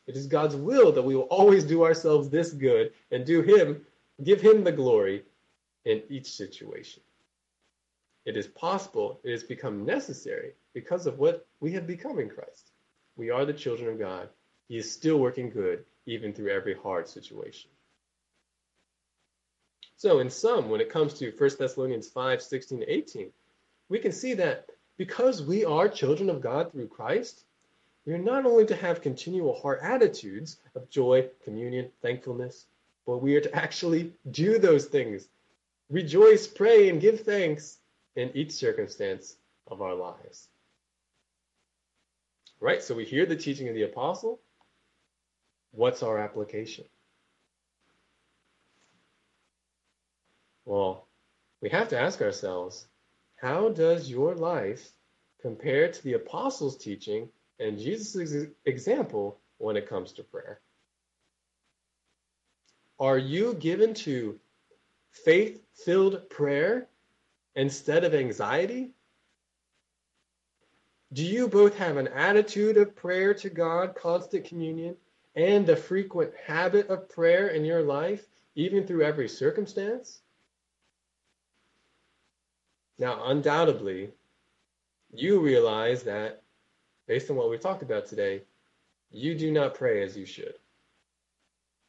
[0.06, 3.86] It is God's will that we will always do ourselves this good and do Him,
[4.24, 5.24] give Him the glory
[5.84, 7.02] in each situation.
[8.24, 12.70] It is possible, it has become necessary because of what we have become in Christ.
[13.16, 14.28] We are the children of God.
[14.68, 17.70] He is still working good even through every hard situation.
[19.96, 23.30] So, in sum, when it comes to 1 Thessalonians 5 16 to 18,
[23.88, 27.44] we can see that because we are children of God through Christ,
[28.04, 32.66] we are not only to have continual heart attitudes of joy, communion, thankfulness,
[33.06, 35.28] but we are to actually do those things.
[35.88, 37.78] Rejoice, pray, and give thanks
[38.16, 39.36] in each circumstance
[39.68, 40.48] of our lives.
[42.60, 44.40] Right, so we hear the teaching of the apostle.
[45.72, 46.84] What's our application?
[50.64, 51.06] Well,
[51.60, 52.86] we have to ask ourselves
[53.36, 54.92] how does your life
[55.40, 60.60] compare to the apostles' teaching and Jesus' example when it comes to prayer.
[62.98, 64.38] Are you given to
[65.10, 66.88] faith filled prayer
[67.54, 68.90] instead of anxiety?
[71.12, 74.96] Do you both have an attitude of prayer to God, constant communion,
[75.34, 80.20] and the frequent habit of prayer in your life, even through every circumstance?
[82.98, 84.10] Now, undoubtedly,
[85.12, 86.42] you realize that,
[87.06, 88.42] based on what we've talked about today,
[89.10, 90.54] you do not pray as you should.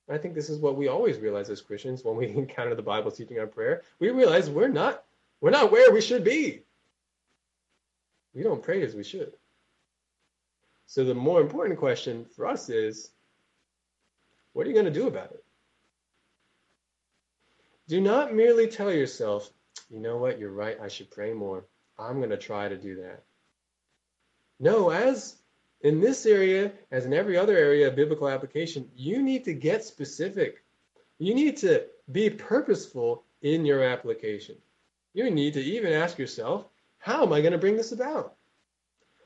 [0.10, 3.12] I think this is what we always realize as Christians when we encounter the Bible
[3.12, 3.84] teaching on prayer.
[4.00, 5.04] We realize we're not
[5.40, 6.64] we're not where we should be.
[8.34, 9.34] We don't pray as we should.
[10.86, 13.12] So the more important question for us is
[14.54, 15.44] what are you going to do about it?
[17.88, 19.52] Do not merely tell yourself,
[19.90, 21.66] you know what, you're right, I should pray more.
[22.00, 23.24] I'm going to try to do that.
[24.60, 25.36] No, as
[25.82, 29.84] in this area, as in every other area of biblical application, you need to get
[29.84, 30.64] specific.
[31.20, 34.56] You need to be purposeful in your application.
[35.14, 36.66] You need to even ask yourself,
[37.00, 38.36] how am I going to bring this about?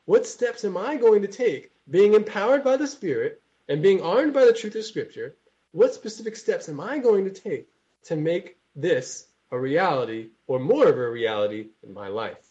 [0.05, 4.34] What steps am I going to take, being empowered by the Spirit and being armed
[4.34, 5.36] by the truth of Scripture?
[5.72, 7.68] What specific steps am I going to take
[8.05, 12.47] to make this a reality or more of a reality in my life?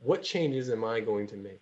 [0.00, 1.60] What changes am I going to make?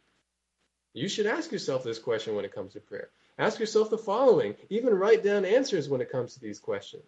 [0.95, 3.11] You should ask yourself this question when it comes to prayer.
[3.39, 7.05] Ask yourself the following, even write down answers when it comes to these questions.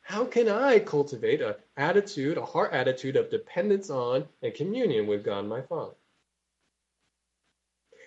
[0.00, 5.24] How can I cultivate an attitude, a heart attitude of dependence on and communion with
[5.24, 5.94] God my Father?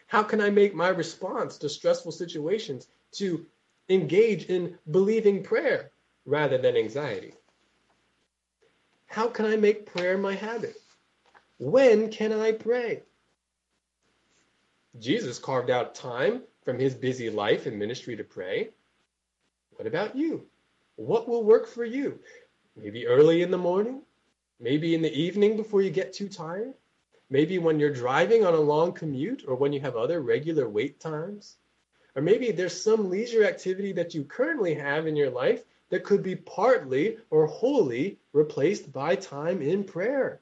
[0.08, 3.46] How can I make my response to stressful situations to
[3.90, 5.92] engage in believing prayer
[6.26, 7.34] rather than anxiety?
[9.08, 10.76] How can I make prayer my habit?
[11.60, 13.04] When can I pray?
[15.00, 18.70] Jesus carved out time from his busy life and ministry to pray.
[19.72, 20.46] What about you?
[20.96, 22.20] What will work for you?
[22.76, 24.02] Maybe early in the morning?
[24.60, 26.74] Maybe in the evening before you get too tired?
[27.30, 31.00] Maybe when you're driving on a long commute or when you have other regular wait
[31.00, 31.58] times?
[32.16, 36.24] Or maybe there's some leisure activity that you currently have in your life that could
[36.24, 40.42] be partly or wholly replaced by time in prayer.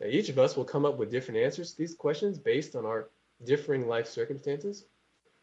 [0.00, 2.84] Now, each of us will come up with different answers to these questions based on
[2.84, 3.08] our
[3.44, 4.84] differing life circumstances.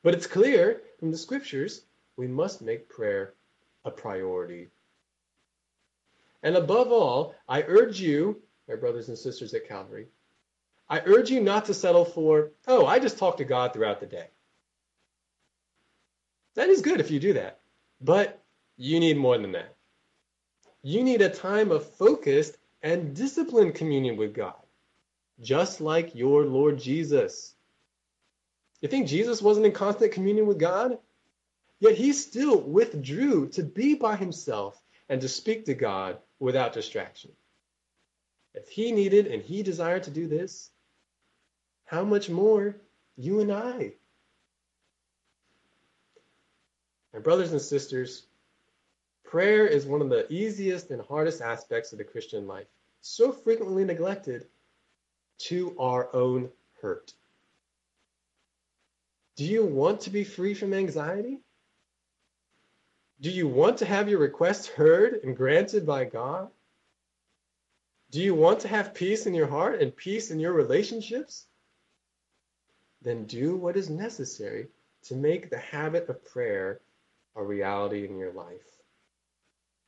[0.04, 1.86] But it's clear from the scriptures
[2.18, 3.34] we must make prayer
[3.86, 4.70] a priority.
[6.44, 10.08] And above all, I urge you, my brothers and sisters at Calvary,
[10.90, 14.06] I urge you not to settle for, oh, I just talk to God throughout the
[14.06, 14.28] day.
[16.56, 17.60] That is good if you do that.
[18.02, 18.42] But
[18.78, 19.76] you need more than that.
[20.84, 24.56] You need a time of focused and disciplined communion with God,
[25.40, 27.54] just like your Lord Jesus.
[28.82, 30.98] You think Jesus wasn't in constant communion with God?
[31.80, 37.32] Yet he still withdrew to be by himself and to speak to God without distraction.
[38.54, 40.72] If he needed and he desired to do this,
[41.86, 42.76] how much more
[43.18, 43.94] you and I?
[47.14, 48.24] My brothers and sisters,
[49.24, 52.68] prayer is one of the easiest and hardest aspects of the Christian life,
[53.02, 54.48] so frequently neglected
[55.40, 56.50] to our own
[56.82, 57.14] hurt.
[59.36, 61.40] Do you want to be free from anxiety?
[63.22, 66.50] Do you want to have your requests heard and granted by God?
[68.12, 71.46] Do you want to have peace in your heart and peace in your relationships?
[73.02, 74.68] Then do what is necessary
[75.04, 76.82] to make the habit of prayer
[77.38, 78.82] a reality in your life.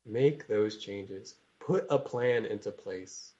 [0.05, 1.35] Make those changes.
[1.59, 3.33] Put a plan into place.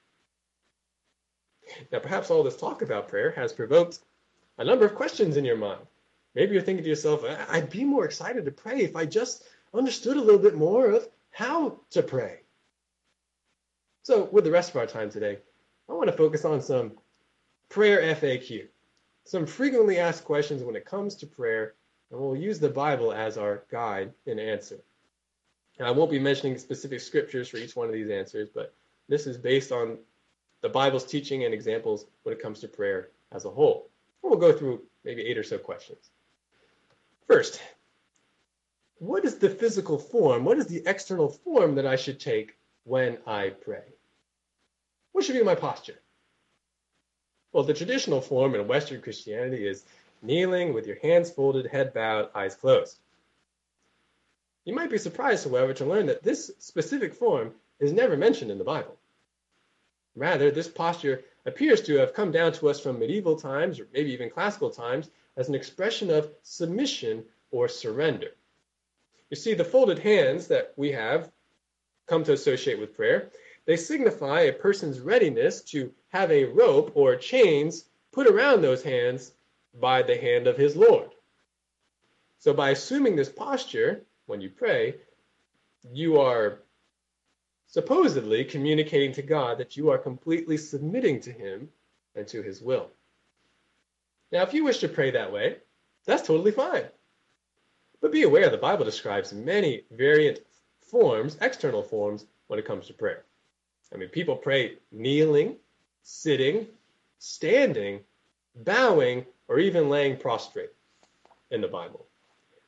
[1.90, 4.00] Now, perhaps all this talk about prayer has provoked
[4.58, 5.80] a number of questions in your mind.
[6.34, 10.18] Maybe you're thinking to yourself, I'd be more excited to pray if I just understood
[10.18, 12.43] a little bit more of how to pray.
[14.04, 15.38] So, with the rest of our time today,
[15.88, 16.92] I want to focus on some
[17.70, 18.68] prayer FAQ,
[19.24, 21.72] some frequently asked questions when it comes to prayer
[22.10, 24.78] and we'll use the Bible as our guide and answer.
[25.78, 28.74] And I won't be mentioning specific scriptures for each one of these answers, but
[29.08, 29.96] this is based on
[30.60, 33.88] the Bible's teaching and examples when it comes to prayer as a whole.
[34.20, 36.10] we'll go through maybe eight or so questions.
[37.26, 37.62] First,
[38.98, 40.44] what is the physical form?
[40.44, 43.93] What is the external form that I should take when I pray?
[45.14, 46.00] What should be my posture?
[47.52, 49.84] Well, the traditional form in Western Christianity is
[50.22, 52.98] kneeling with your hands folded, head bowed, eyes closed.
[54.64, 58.58] You might be surprised, however, to learn that this specific form is never mentioned in
[58.58, 58.96] the Bible.
[60.16, 64.10] Rather, this posture appears to have come down to us from medieval times, or maybe
[64.10, 68.32] even classical times, as an expression of submission or surrender.
[69.30, 71.30] You see, the folded hands that we have
[72.08, 73.30] come to associate with prayer,
[73.66, 79.32] they signify a person's readiness to have a rope or chains put around those hands
[79.80, 81.10] by the hand of his Lord.
[82.38, 84.96] So by assuming this posture when you pray,
[85.92, 86.60] you are
[87.66, 91.68] supposedly communicating to God that you are completely submitting to Him
[92.14, 92.90] and to His will.
[94.30, 95.56] Now, if you wish to pray that way,
[96.06, 96.84] that's totally fine.
[98.00, 100.40] But be aware the Bible describes many variant
[100.80, 103.24] forms, external forms, when it comes to prayer.
[103.94, 105.56] I mean, people pray kneeling,
[106.02, 106.66] sitting,
[107.18, 108.00] standing,
[108.56, 110.70] bowing, or even laying prostrate
[111.50, 112.04] in the Bible.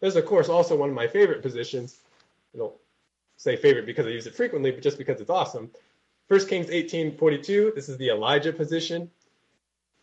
[0.01, 1.97] This is, of course, also one of my favorite positions.
[2.55, 2.75] I don't
[3.37, 5.71] say favorite because I use it frequently, but just because it's awesome.
[6.29, 9.11] 1 Kings 18:42, this is the Elijah position.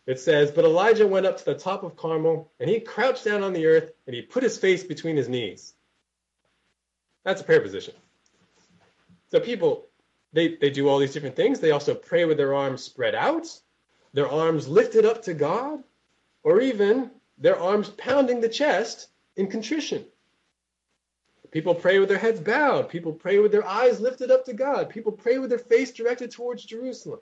[0.06, 3.42] It says, But Elijah went up to the top of Carmel, and he crouched down
[3.42, 5.72] on the earth, and he put his face between his knees.
[7.24, 7.94] That's a prayer position.
[9.30, 9.86] So people,
[10.34, 11.60] they, they do all these different things.
[11.60, 13.46] They also pray with their arms spread out,
[14.12, 15.82] their arms lifted up to God,
[16.42, 20.04] or even their arms pounding the chest in contrition.
[21.52, 22.88] People pray with their heads bowed.
[22.88, 24.90] People pray with their eyes lifted up to God.
[24.90, 27.20] People pray with their face directed towards Jerusalem.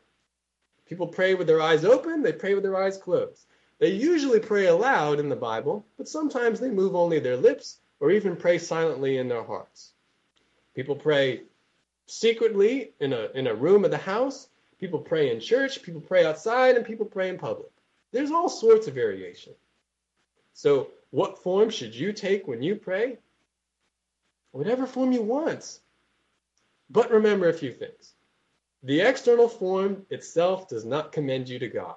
[0.86, 3.46] People pray with their eyes open, they pray with their eyes closed.
[3.78, 8.10] They usually pray aloud in the Bible, but sometimes they move only their lips or
[8.10, 9.92] even pray silently in their hearts.
[10.74, 11.42] People pray
[12.12, 14.48] secretly in a, in a room of the house.
[14.78, 15.82] People pray in church.
[15.82, 17.70] People pray outside, and people pray in public.
[18.12, 19.54] There's all sorts of variation.
[20.52, 23.18] So, what form should you take when you pray?
[24.50, 25.78] Whatever form you want.
[26.90, 28.14] But remember a few things.
[28.82, 31.96] The external form itself does not commend you to God.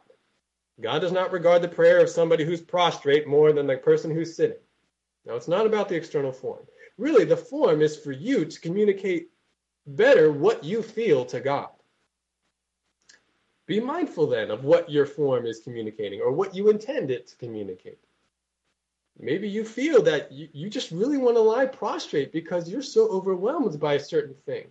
[0.80, 4.36] God does not regard the prayer of somebody who's prostrate more than the person who's
[4.36, 4.58] sitting.
[5.26, 6.66] Now, it's not about the external form.
[6.98, 9.30] Really, the form is for you to communicate
[9.88, 11.70] better what you feel to God.
[13.68, 17.36] Be mindful then of what your form is communicating or what you intend it to
[17.38, 18.00] communicate.
[19.20, 23.08] Maybe you feel that you, you just really want to lie prostrate because you're so
[23.08, 24.68] overwhelmed by a certain thing.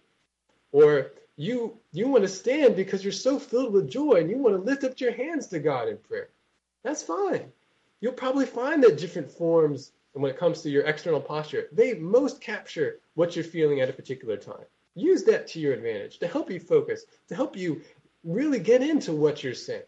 [0.70, 4.54] Or you you want to stand because you're so filled with joy and you want
[4.54, 6.28] to lift up your hands to God in prayer.
[6.82, 7.50] That's fine.
[8.00, 12.40] You'll probably find that different forms when it comes to your external posture, they most
[12.40, 14.64] capture what you're feeling at a particular time.
[14.94, 17.82] Use that to your advantage to help you focus, to help you
[18.22, 19.82] really get into what you're saying.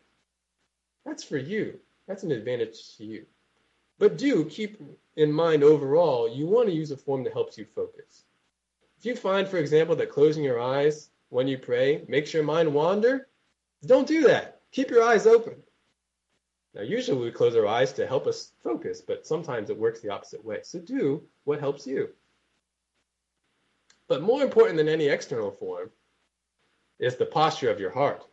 [1.04, 1.78] That's for you.
[2.09, 3.26] That's an advantage to you.
[3.98, 4.80] But do keep
[5.16, 8.24] in mind overall, you want to use a form that helps you focus.
[8.98, 12.72] If you find, for example, that closing your eyes when you pray makes your mind
[12.72, 13.28] wander,
[13.86, 14.61] don't do that.
[14.72, 15.54] Keep your eyes open.
[16.74, 20.11] Now, usually we close our eyes to help us focus, but sometimes it works the
[20.11, 20.61] opposite way.
[20.62, 22.11] So do what helps you.
[24.09, 25.90] But more important than any external form
[26.98, 28.24] is the posture of your heart.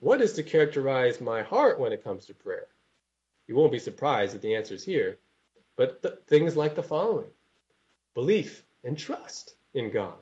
[0.00, 2.68] What is to characterize my heart when it comes to prayer?
[3.46, 5.18] You won't be surprised at the answers here,
[5.76, 7.30] but th- things like the following.
[8.14, 10.18] Belief and trust in God,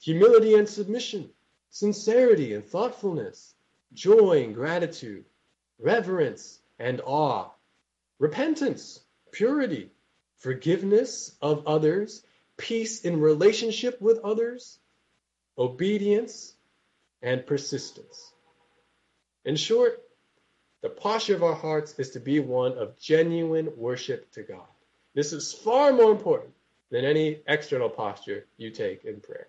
[0.00, 1.30] humility and submission,
[1.70, 3.54] sincerity and thoughtfulness,
[3.92, 5.24] joy and gratitude,
[5.78, 7.50] reverence and awe,
[8.18, 9.00] repentance,
[9.30, 9.90] purity,
[10.36, 12.24] forgiveness of others,
[12.56, 14.78] peace in relationship with others,
[15.58, 16.54] obedience,
[17.22, 18.32] and persistence.
[19.44, 20.02] In short,
[20.82, 24.68] the posture of our hearts is to be one of genuine worship to God.
[25.14, 26.52] This is far more important
[26.90, 29.48] than any external posture you take in prayer.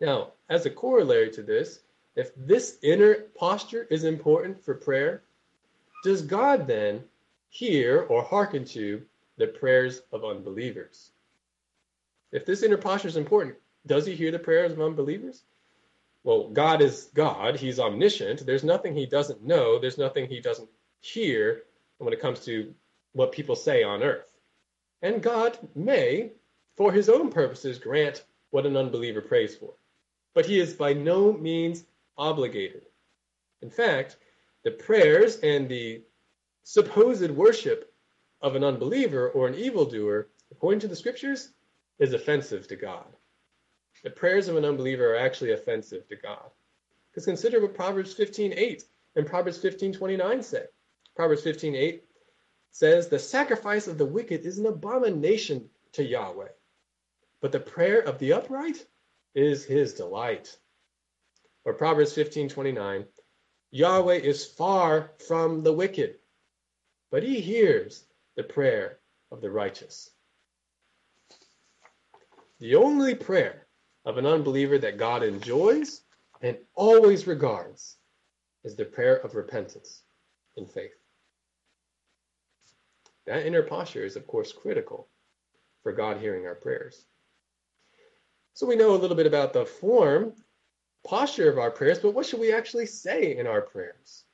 [0.00, 1.80] Now, as a corollary to this,
[2.16, 5.22] if this inner posture is important for prayer,
[6.04, 7.04] does God then
[7.48, 9.02] hear or hearken to
[9.36, 11.10] the prayers of unbelievers?
[12.34, 13.54] If this inner posture is important,
[13.86, 15.44] does he hear the prayers of unbelievers?
[16.24, 17.54] Well, God is God.
[17.54, 18.44] He's omniscient.
[18.44, 19.78] There's nothing he doesn't know.
[19.78, 20.68] There's nothing he doesn't
[21.00, 21.62] hear
[21.98, 22.74] when it comes to
[23.12, 24.34] what people say on earth.
[25.00, 26.32] And God may,
[26.76, 29.74] for his own purposes, grant what an unbeliever prays for.
[30.34, 31.84] But he is by no means
[32.18, 32.86] obligated.
[33.62, 34.16] In fact,
[34.64, 36.02] the prayers and the
[36.64, 37.94] supposed worship
[38.42, 41.50] of an unbeliever or an evildoer, according to the scriptures,
[41.98, 43.06] is offensive to God.
[44.02, 46.50] The prayers of an unbeliever are actually offensive to God.
[47.10, 48.84] Because consider what Proverbs 15:8
[49.16, 50.66] and Proverbs 15:29 say.
[51.14, 52.02] Proverbs 15:8
[52.72, 56.52] says, "The sacrifice of the wicked is an abomination to Yahweh,
[57.40, 58.86] but the prayer of the upright
[59.34, 60.58] is his delight."
[61.64, 63.06] Or Proverbs 15:29,
[63.70, 66.18] Yahweh is far from the wicked,
[67.10, 70.13] but he hears the prayer of the righteous.
[72.60, 73.66] The only prayer
[74.04, 76.02] of an unbeliever that God enjoys
[76.40, 77.96] and always regards
[78.64, 80.02] is the prayer of repentance
[80.56, 80.94] in faith.
[83.26, 85.08] That inner posture is, of course, critical
[85.82, 87.06] for God hearing our prayers.
[88.52, 90.34] So we know a little bit about the form,
[91.04, 94.24] posture of our prayers, but what should we actually say in our prayers?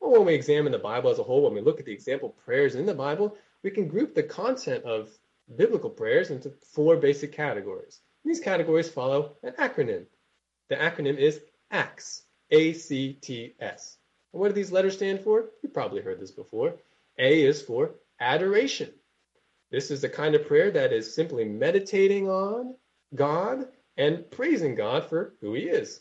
[0.00, 2.30] Well, when we examine the Bible as a whole, when we look at the example
[2.44, 5.10] prayers in the Bible, we can group the content of
[5.54, 8.00] biblical prayers into four basic categories.
[8.24, 10.06] These categories follow an acronym.
[10.68, 11.40] The acronym is
[11.70, 13.98] ACTS, A-C-T-S.
[14.32, 15.46] And what do these letters stand for?
[15.62, 16.74] You probably heard this before.
[17.18, 18.90] A is for adoration.
[19.70, 22.74] This is the kind of prayer that is simply meditating on
[23.14, 26.00] God and praising God for who he is.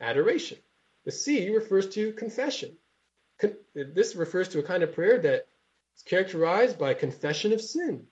[0.00, 0.58] Adoration.
[1.04, 2.76] The C refers to confession.
[3.38, 5.46] Con- this refers to a kind of prayer that
[5.96, 8.06] is characterized by confession of sin,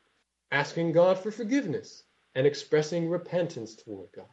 [0.53, 4.27] asking God for forgiveness, and expressing repentance toward God.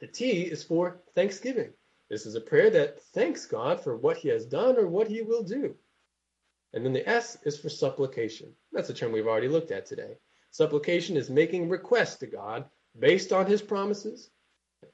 [0.00, 1.72] The T is for thanksgiving.
[2.10, 5.22] This is a prayer that thanks God for what he has done or what he
[5.22, 5.74] will do.
[6.72, 8.52] And then the S is for supplication.
[8.72, 10.18] That's a term we've already looked at today.
[10.50, 12.64] Supplication is making requests to God
[12.98, 14.30] based on his promises,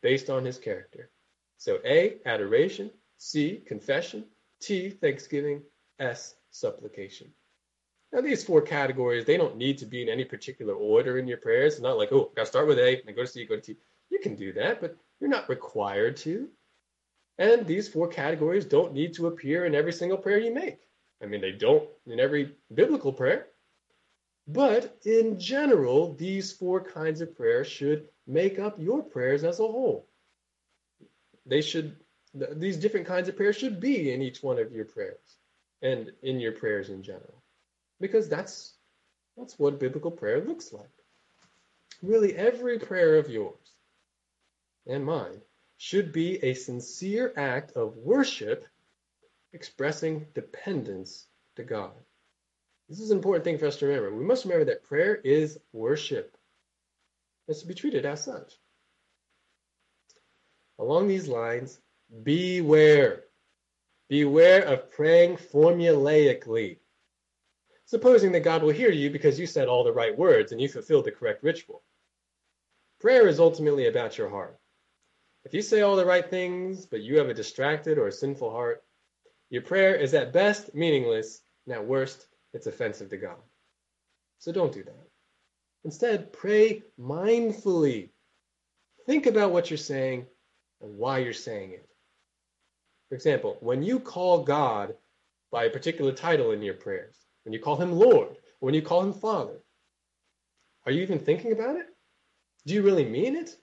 [0.02, 1.10] based on his character.
[1.56, 4.24] So A, adoration, C, confession,
[4.60, 5.62] T, thanksgiving,
[5.98, 7.32] S, supplication.
[8.12, 11.38] Now these four categories, they don't need to be in any particular order in your
[11.38, 11.74] prayers.
[11.74, 13.60] It's not like, oh, I've gotta start with A, then go to C, go to
[13.60, 13.76] T.
[14.10, 16.48] You can do that, but you're not required to.
[17.38, 20.78] And these four categories don't need to appear in every single prayer you make.
[21.22, 23.48] I mean, they don't in every biblical prayer.
[24.46, 29.66] But in general, these four kinds of prayers should make up your prayers as a
[29.66, 30.08] whole.
[31.44, 31.96] They should,
[32.34, 35.36] these different kinds of prayers should be in each one of your prayers
[35.82, 37.37] and in your prayers in general.
[38.00, 38.74] Because that's,
[39.36, 40.90] that's what biblical prayer looks like.
[42.02, 43.72] Really, every prayer of yours
[44.86, 45.40] and mine
[45.76, 48.66] should be a sincere act of worship
[49.52, 51.26] expressing dependence
[51.56, 51.92] to God.
[52.88, 54.14] This is an important thing for us to remember.
[54.14, 56.36] We must remember that prayer is worship.
[57.46, 58.54] It's to be treated as such.
[60.78, 61.78] Along these lines,
[62.22, 63.24] beware.
[64.08, 66.78] Beware of praying formulaically.
[67.88, 70.68] Supposing that God will hear you because you said all the right words and you
[70.68, 71.82] fulfilled the correct ritual.
[73.00, 74.58] Prayer is ultimately about your heart.
[75.46, 78.50] If you say all the right things, but you have a distracted or a sinful
[78.50, 78.84] heart,
[79.48, 83.38] your prayer is at best meaningless, and at worst, it's offensive to God.
[84.38, 85.08] So don't do that.
[85.82, 88.10] Instead, pray mindfully.
[89.06, 90.26] Think about what you're saying
[90.82, 91.88] and why you're saying it.
[93.08, 94.94] For example, when you call God
[95.50, 97.16] by a particular title in your prayers,
[97.48, 99.58] when you call him Lord, when you call him Father,
[100.84, 101.86] are you even thinking about it?
[102.66, 103.56] Do you really mean it?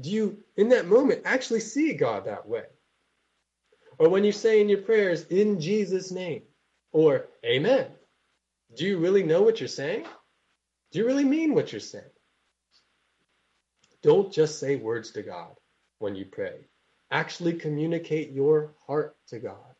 [0.00, 2.64] Do you, in that moment, actually see God that way?
[3.98, 6.44] Or when you say in your prayers, in Jesus' name,
[6.92, 7.88] or Amen,
[8.74, 10.06] do you really know what you're saying?
[10.92, 12.04] Do you really mean what you're saying?
[14.02, 15.54] Don't just say words to God
[15.98, 16.68] when you pray.
[17.10, 19.75] Actually communicate your heart to God.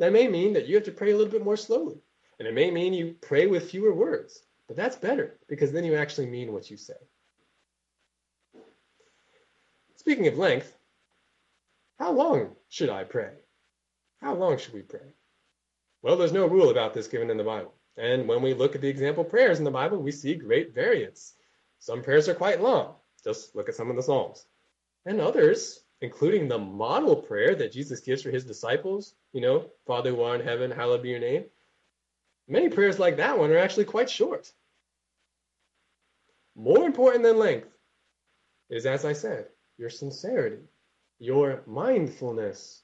[0.00, 2.00] That may mean that you have to pray a little bit more slowly.
[2.38, 4.42] And it may mean you pray with fewer words.
[4.66, 6.94] But that's better because then you actually mean what you say.
[9.96, 10.74] Speaking of length,
[11.98, 13.32] how long should I pray?
[14.22, 15.12] How long should we pray?
[16.00, 17.74] Well, there's no rule about this given in the Bible.
[17.98, 21.34] And when we look at the example prayers in the Bible, we see great variance.
[21.78, 22.94] Some prayers are quite long.
[23.22, 24.46] Just look at some of the Psalms.
[25.04, 30.10] And others, including the model prayer that Jesus gives for his disciples, you know, Father
[30.10, 31.44] who art in heaven, hallowed be your name.
[32.48, 34.50] Many prayers like that one are actually quite short.
[36.56, 37.68] More important than length
[38.70, 39.46] is, as I said,
[39.78, 40.62] your sincerity,
[41.18, 42.82] your mindfulness.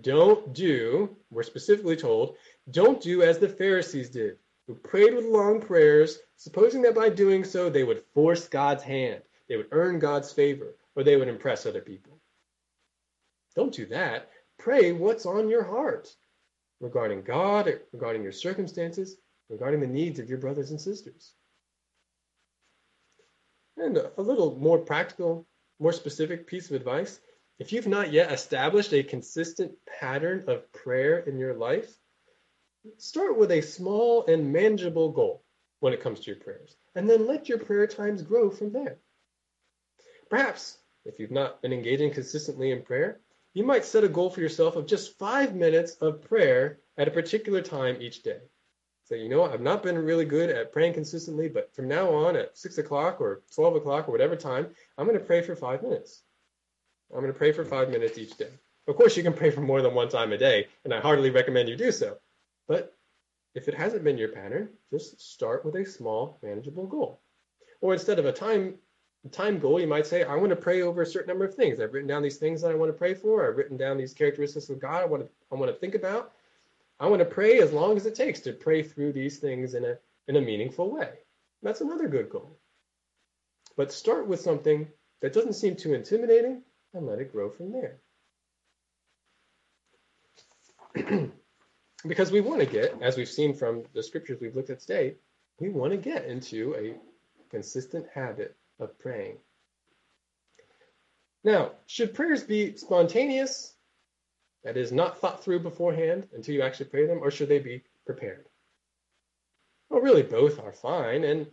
[0.00, 2.36] Don't do, we're specifically told,
[2.70, 7.44] don't do as the Pharisees did, who prayed with long prayers, supposing that by doing
[7.44, 11.64] so they would force God's hand, they would earn God's favor, or they would impress
[11.64, 12.18] other people.
[13.54, 14.30] Don't do that.
[14.58, 16.12] Pray what's on your heart
[16.80, 19.16] regarding God, regarding your circumstances,
[19.48, 21.34] regarding the needs of your brothers and sisters.
[23.76, 25.46] And a little more practical,
[25.78, 27.20] more specific piece of advice
[27.60, 31.96] if you've not yet established a consistent pattern of prayer in your life,
[32.96, 35.44] start with a small and manageable goal
[35.78, 38.98] when it comes to your prayers, and then let your prayer times grow from there.
[40.28, 43.20] Perhaps, if you've not been engaging consistently in prayer,
[43.54, 47.12] you might set a goal for yourself of just five minutes of prayer at a
[47.12, 48.40] particular time each day.
[49.04, 52.36] So, you know, I've not been really good at praying consistently, but from now on
[52.36, 54.66] at 6 o'clock or 12 o'clock or whatever time,
[54.98, 56.22] I'm going to pray for five minutes.
[57.10, 58.50] I'm going to pray for five minutes each day.
[58.86, 61.30] Of course, you can pray for more than one time a day, and I heartily
[61.30, 62.18] recommend you do so.
[62.66, 62.94] But
[63.54, 67.20] if it hasn't been your pattern, just start with a small, manageable goal.
[67.80, 68.74] Or instead of a time
[69.30, 71.80] time goal, you might say, I want to pray over a certain number of things.
[71.80, 73.48] I've written down these things that I want to pray for.
[73.48, 76.32] I've written down these characteristics of God I want to I want to think about.
[77.00, 79.84] I want to pray as long as it takes to pray through these things in
[79.84, 79.98] a
[80.28, 81.10] in a meaningful way.
[81.62, 82.58] That's another good goal.
[83.76, 84.88] But start with something
[85.20, 86.62] that doesn't seem too intimidating
[86.94, 87.98] and let it grow from there.
[92.06, 95.14] because we want to get, as we've seen from the scriptures we've looked at today,
[95.60, 96.94] we want to get into a
[97.50, 99.36] consistent habit of praying.
[101.44, 103.74] Now, should prayers be spontaneous,
[104.64, 107.84] that is, not thought through beforehand until you actually pray them, or should they be
[108.04, 108.46] prepared?
[109.88, 111.46] Well, really, both are fine, and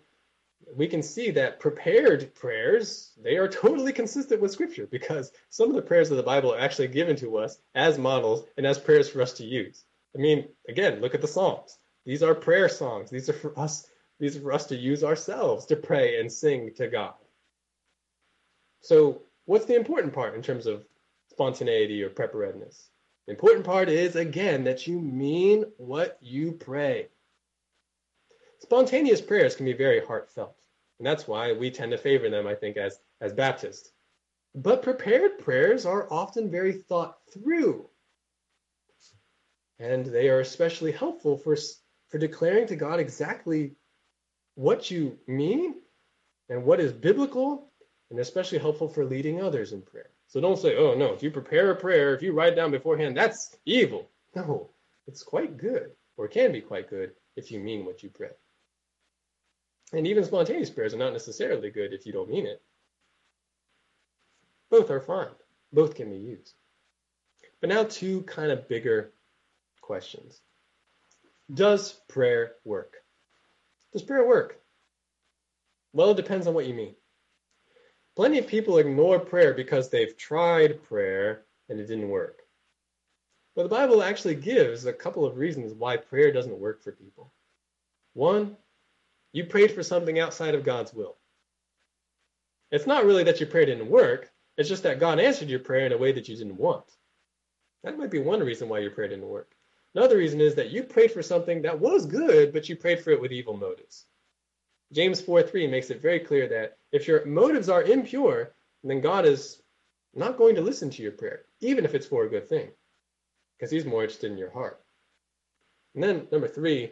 [0.76, 5.76] we can see that prepared prayers they are totally consistent with scripture because some of
[5.76, 9.10] the prayers of the bible are actually given to us as models and as prayers
[9.10, 9.84] for us to use
[10.16, 13.86] i mean again look at the psalms these are prayer songs these are for us
[14.20, 17.16] these are for us to use ourselves to pray and sing to god.
[18.82, 20.86] So what's the important part in terms of
[21.32, 22.90] spontaneity or preparedness?
[23.26, 27.08] The important part is again that you mean what you pray.
[28.60, 30.56] Spontaneous prayers can be very heartfelt,
[31.00, 33.92] and that's why we tend to favor them, I think, as, as Baptists.
[34.54, 37.90] But prepared prayers are often very thought through,
[39.80, 41.58] and they are especially helpful for,
[42.08, 43.76] for declaring to God exactly
[44.56, 45.76] what you mean
[46.50, 47.72] and what is biblical,
[48.10, 50.10] and especially helpful for leading others in prayer.
[50.28, 52.72] So don't say, oh no, if you prepare a prayer, if you write it down
[52.72, 54.10] beforehand, that's evil.
[54.36, 54.70] No,
[55.08, 58.32] it's quite good, or can be quite good, if you mean what you pray.
[59.94, 62.62] And even spontaneous prayers are not necessarily good if you don't mean it.
[64.70, 65.30] Both are fine.
[65.72, 66.54] Both can be used.
[67.62, 69.14] But now two kind of bigger
[69.82, 70.42] questions.
[71.54, 72.96] Does prayer work?
[73.96, 74.60] Does prayer work?
[75.94, 76.96] Well, it depends on what you mean.
[78.18, 82.42] Plenty of people ignore prayer because they've tried prayer and it didn't work.
[83.56, 87.32] But the Bible actually gives a couple of reasons why prayer doesn't work for people.
[88.16, 88.58] One,
[89.32, 91.16] you prayed for something outside of God's will.
[92.72, 95.86] It's not really that your prayer didn't work, it's just that God answered your prayer
[95.86, 96.98] in a way that you didn't want.
[97.86, 99.55] That might be one reason why your prayer didn't work.
[99.96, 103.12] Another reason is that you prayed for something that was good, but you prayed for
[103.12, 104.06] it with evil motives.
[104.92, 109.26] James 4 3 makes it very clear that if your motives are impure, then God
[109.26, 109.62] is
[110.14, 112.70] not going to listen to your prayer, even if it's for a good thing,
[113.58, 114.82] because He's more interested in your heart.
[115.96, 116.92] And then, number three,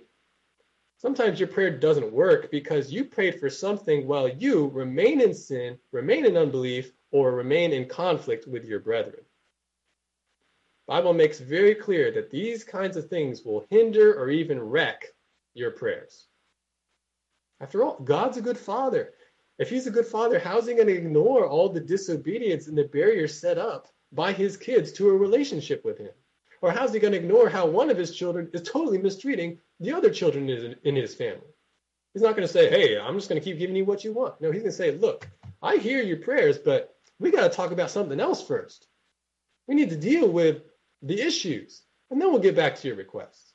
[1.04, 5.78] Sometimes your prayer doesn't work because you prayed for something while you remain in sin,
[5.92, 9.26] remain in unbelief, or remain in conflict with your brethren.
[10.88, 15.06] Bible makes very clear that these kinds of things will hinder or even wreck
[15.54, 16.28] your prayers.
[17.62, 19.14] After all, God's a good father.
[19.60, 22.86] If he's a good father, how's he going to ignore all the disobedience and the
[22.86, 26.12] barriers set up by his kids to a relationship with him?
[26.62, 29.94] Or how's he going to ignore how one of his children is totally mistreating the
[29.94, 31.48] other children in, his family?
[32.14, 34.12] He's not going to say, hey, I'm just going to keep giving you what you
[34.12, 34.42] want.
[34.42, 35.28] No, he's going to say, look,
[35.62, 38.88] I hear your prayers, but we got to talk about something else first.
[39.68, 40.64] We need to deal with
[41.04, 43.54] the issues, and then we'll get back to your requests.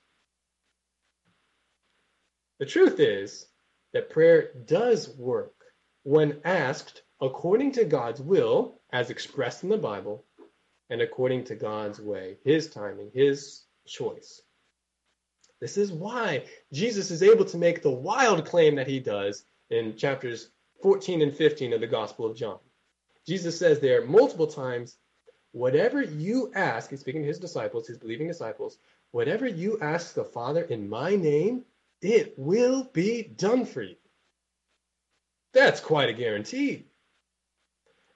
[2.60, 3.46] The truth is
[3.92, 5.54] that prayer does work
[6.02, 10.24] when asked according to God's will, as expressed in the Bible,
[10.90, 14.42] and according to God's way, his timing, his choice.
[15.60, 19.96] This is why Jesus is able to make the wild claim that he does in
[19.96, 20.50] chapters
[20.82, 22.58] 14 and 15 of the Gospel of John.
[23.26, 24.96] Jesus says there multiple times,
[25.52, 28.78] whatever you ask, he's speaking to his disciples, his believing disciples,
[29.10, 31.64] whatever you ask the Father in my name,
[32.00, 33.96] it will be done for you.
[35.52, 36.84] That's quite a guarantee.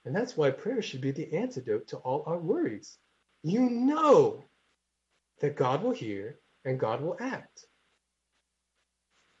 [0.05, 2.97] And that's why prayer should be the antidote to all our worries.
[3.43, 4.43] You know
[5.39, 7.65] that God will hear and God will act.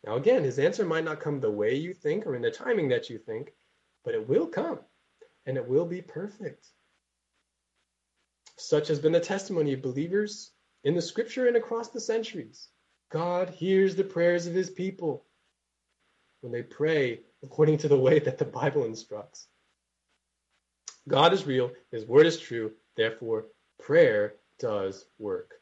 [0.05, 2.89] Now, again, his answer might not come the way you think or in the timing
[2.89, 3.53] that you think,
[4.03, 4.79] but it will come
[5.45, 6.67] and it will be perfect.
[8.63, 10.51] Such has been the testimony of believers
[10.85, 12.69] in the scripture and across the centuries.
[13.11, 15.25] God hears the prayers of his people
[16.39, 19.47] when they pray according to the way that the Bible instructs.
[21.09, 23.47] God is real, His word is true, therefore,
[23.81, 25.55] prayer does work.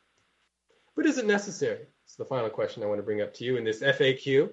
[0.95, 1.87] But is it necessary?
[2.05, 4.51] It's the final question I want to bring up to you in this FAQ.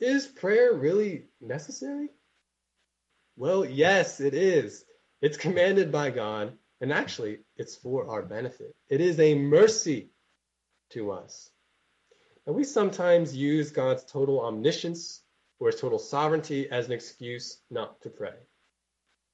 [0.00, 2.08] Is prayer really necessary?
[3.36, 4.84] Well, yes, it is.
[5.22, 8.74] It's commanded by God, and actually, it's for our benefit.
[8.88, 10.10] It is a mercy
[10.90, 11.50] to us.
[12.46, 15.22] And we sometimes use God's total omniscience
[15.58, 18.34] or his total sovereignty as an excuse not to pray.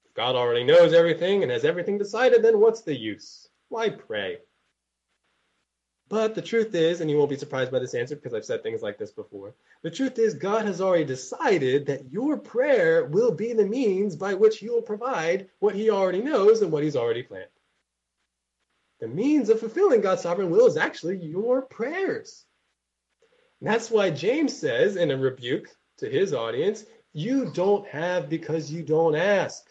[0.05, 3.49] If God already knows everything and has everything decided, then what's the use?
[3.69, 4.39] Why pray?
[6.09, 8.63] But the truth is, and you won't be surprised by this answer because I've said
[8.63, 13.33] things like this before, the truth is God has already decided that your prayer will
[13.33, 16.97] be the means by which he will provide what he already knows and what he's
[16.97, 17.49] already planned.
[19.01, 22.45] The means of fulfilling God's sovereign will is actually your prayers.
[23.61, 28.71] And that's why James says in a rebuke to his audience, you don't have because
[28.71, 29.65] you don't ask.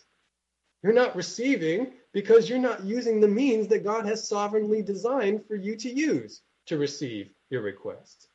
[0.82, 5.56] You're not receiving because you're not using the means that God has sovereignly designed for
[5.56, 8.30] you to use to receive your request.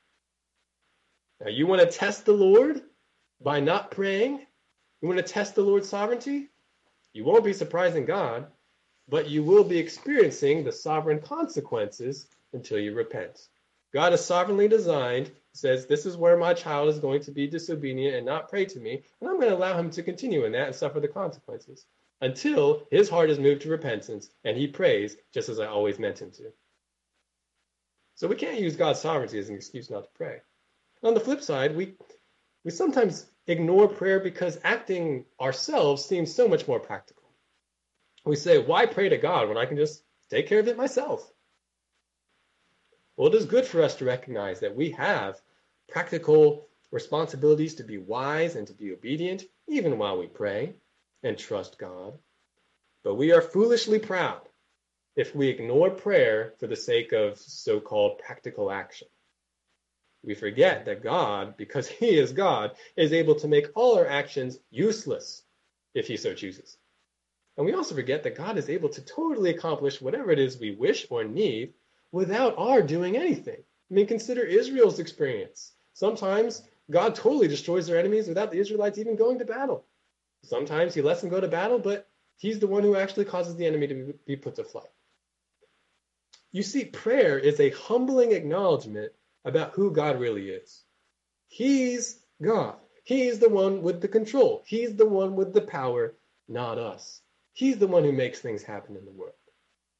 [1.40, 2.82] Now, you want to test the Lord
[3.40, 4.44] by not praying?
[5.00, 6.48] You want to test the Lord's sovereignty?
[7.12, 8.48] You won't be surprising God,
[9.08, 13.48] but you will be experiencing the sovereign consequences until you repent.
[13.94, 18.16] God has sovereignly designed, says, This is where my child is going to be disobedient
[18.16, 20.66] and not pray to me, and I'm going to allow him to continue in that
[20.66, 21.86] and suffer the consequences
[22.20, 26.20] until his heart is moved to repentance and he prays just as I always meant
[26.20, 26.52] him to.
[28.16, 30.40] So we can't use God's sovereignty as an excuse not to pray.
[31.04, 31.94] On the flip side, we
[32.64, 37.22] we sometimes ignore prayer because acting ourselves seems so much more practical.
[38.24, 41.32] We say, why pray to God when I can just take care of it myself?
[43.16, 45.40] Well, it is good for us to recognize that we have
[45.88, 50.74] practical responsibilities to be wise and to be obedient, even while we pray
[51.22, 52.18] and trust God.
[53.04, 54.42] But we are foolishly proud
[55.16, 59.08] if we ignore prayer for the sake of so called practical action.
[60.24, 64.58] We forget that God, because He is God, is able to make all our actions
[64.70, 65.42] useless
[65.94, 66.76] if He so chooses.
[67.56, 70.76] And we also forget that God is able to totally accomplish whatever it is we
[70.76, 71.74] wish or need
[72.12, 73.62] without our doing anything.
[73.90, 75.72] I mean, consider Israel's experience.
[75.94, 79.84] Sometimes God totally destroys their enemies without the Israelites even going to battle.
[80.48, 83.66] Sometimes he lets them go to battle, but he's the one who actually causes the
[83.66, 84.90] enemy to be put to flight.
[86.52, 89.12] You see, prayer is a humbling acknowledgement
[89.44, 90.82] about who God really is.
[91.48, 92.76] He's God.
[93.04, 94.62] He's the one with the control.
[94.66, 96.14] He's the one with the power,
[96.48, 97.20] not us.
[97.52, 99.34] He's the one who makes things happen in the world.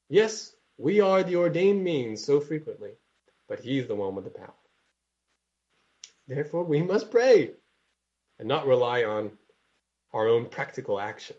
[0.08, 2.92] Yes, we are the ordained means so frequently,
[3.48, 4.54] but He's the one with the power.
[6.26, 7.52] Therefore, we must pray
[8.38, 9.32] and not rely on
[10.12, 11.36] our own practical action.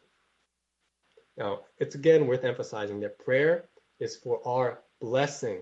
[1.37, 3.65] Now, it's again worth emphasizing that prayer
[3.99, 5.61] is for our blessing.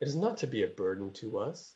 [0.00, 1.74] It is not to be a burden to us.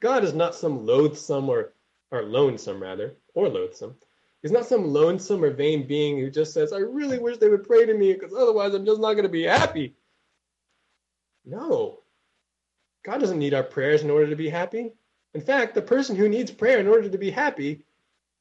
[0.00, 1.74] God is not some loathsome or,
[2.10, 3.96] or lonesome, rather, or loathsome.
[4.42, 7.66] He's not some lonesome or vain being who just says, I really wish they would
[7.66, 9.94] pray to me because otherwise I'm just not going to be happy.
[11.44, 11.98] No.
[13.04, 14.92] God doesn't need our prayers in order to be happy.
[15.34, 17.84] In fact, the person who needs prayer in order to be happy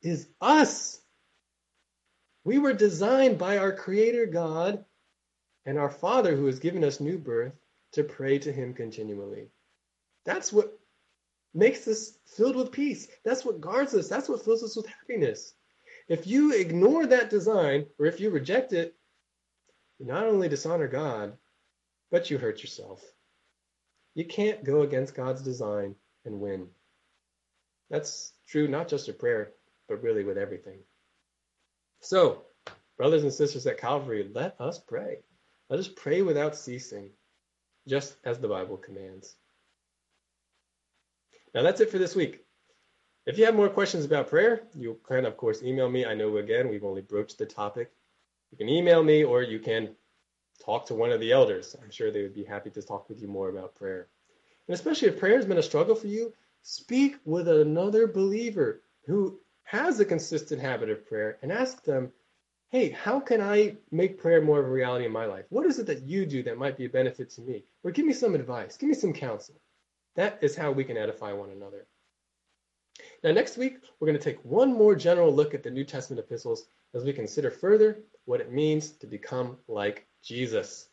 [0.01, 1.01] is us.
[2.43, 4.85] We were designed by our Creator God
[5.65, 7.53] and our Father who has given us new birth
[7.93, 9.49] to pray to Him continually.
[10.25, 10.77] That's what
[11.53, 13.07] makes us filled with peace.
[13.23, 14.07] That's what guards us.
[14.07, 15.53] That's what fills us with happiness.
[16.07, 18.95] If you ignore that design or if you reject it,
[19.99, 21.37] you not only dishonor God,
[22.09, 23.03] but you hurt yourself.
[24.15, 26.67] You can't go against God's design and win.
[27.89, 29.51] That's true not just of prayer,
[29.87, 30.79] but really with everything.
[32.01, 32.43] So,
[32.97, 35.17] brothers and sisters at Calvary, let us pray.
[35.69, 37.11] Let us pray without ceasing,
[37.87, 39.35] just as the Bible commands.
[41.53, 42.45] Now, that's it for this week.
[43.25, 46.05] If you have more questions about prayer, you can, of course, email me.
[46.05, 47.91] I know, again, we've only broached the topic.
[48.51, 49.95] You can email me or you can
[50.63, 51.75] talk to one of the elders.
[51.81, 54.07] I'm sure they would be happy to talk with you more about prayer.
[54.67, 56.33] And especially if prayer has been a struggle for you,
[56.63, 59.39] speak with another believer who
[59.69, 62.11] has a consistent habit of prayer and ask them,
[62.69, 65.45] hey, how can I make prayer more of a reality in my life?
[65.49, 67.65] What is it that you do that might be a benefit to me?
[67.83, 69.61] Or give me some advice, give me some counsel.
[70.15, 71.85] That is how we can edify one another.
[73.23, 76.25] Now, next week, we're going to take one more general look at the New Testament
[76.25, 76.65] epistles
[76.95, 80.89] as we consider further what it means to become like Jesus.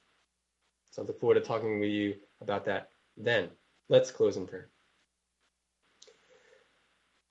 [0.91, 3.49] So I look forward to talking with you about that then.
[3.89, 4.69] Let's close in prayer.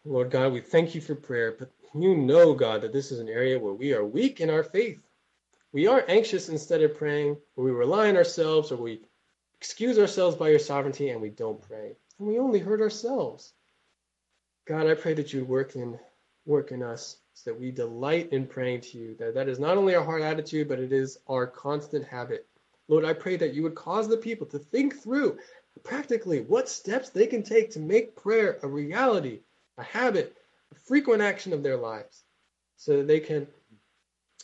[0.07, 3.27] Lord God, we thank you for prayer, but you know, God, that this is an
[3.27, 5.01] area where we are weak in our faith.
[5.71, 9.01] We are anxious instead of praying, or we rely on ourselves, or we
[9.57, 11.95] excuse ourselves by your sovereignty and we don't pray.
[12.19, 13.53] And we only hurt ourselves.
[14.67, 15.97] God, I pray that you work in
[16.45, 19.15] work in us so that we delight in praying to you.
[19.15, 22.45] That that is not only our heart attitude, but it is our constant habit.
[22.87, 25.39] Lord, I pray that you would cause the people to think through
[25.83, 29.39] practically what steps they can take to make prayer a reality,
[29.77, 30.35] a habit,
[30.71, 32.23] a frequent action of their lives,
[32.77, 33.47] so that they can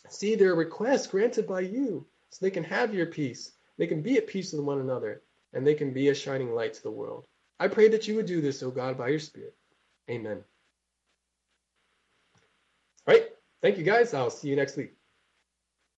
[0.09, 4.17] see their requests granted by you, so they can have your peace, they can be
[4.17, 5.21] at peace with one another,
[5.53, 7.25] and they can be a shining light to the world.
[7.59, 9.55] I pray that you would do this, O God, by your Spirit.
[10.09, 10.43] Amen.
[13.07, 13.27] All right.
[13.61, 14.13] Thank you, guys.
[14.13, 14.93] I'll see you next week.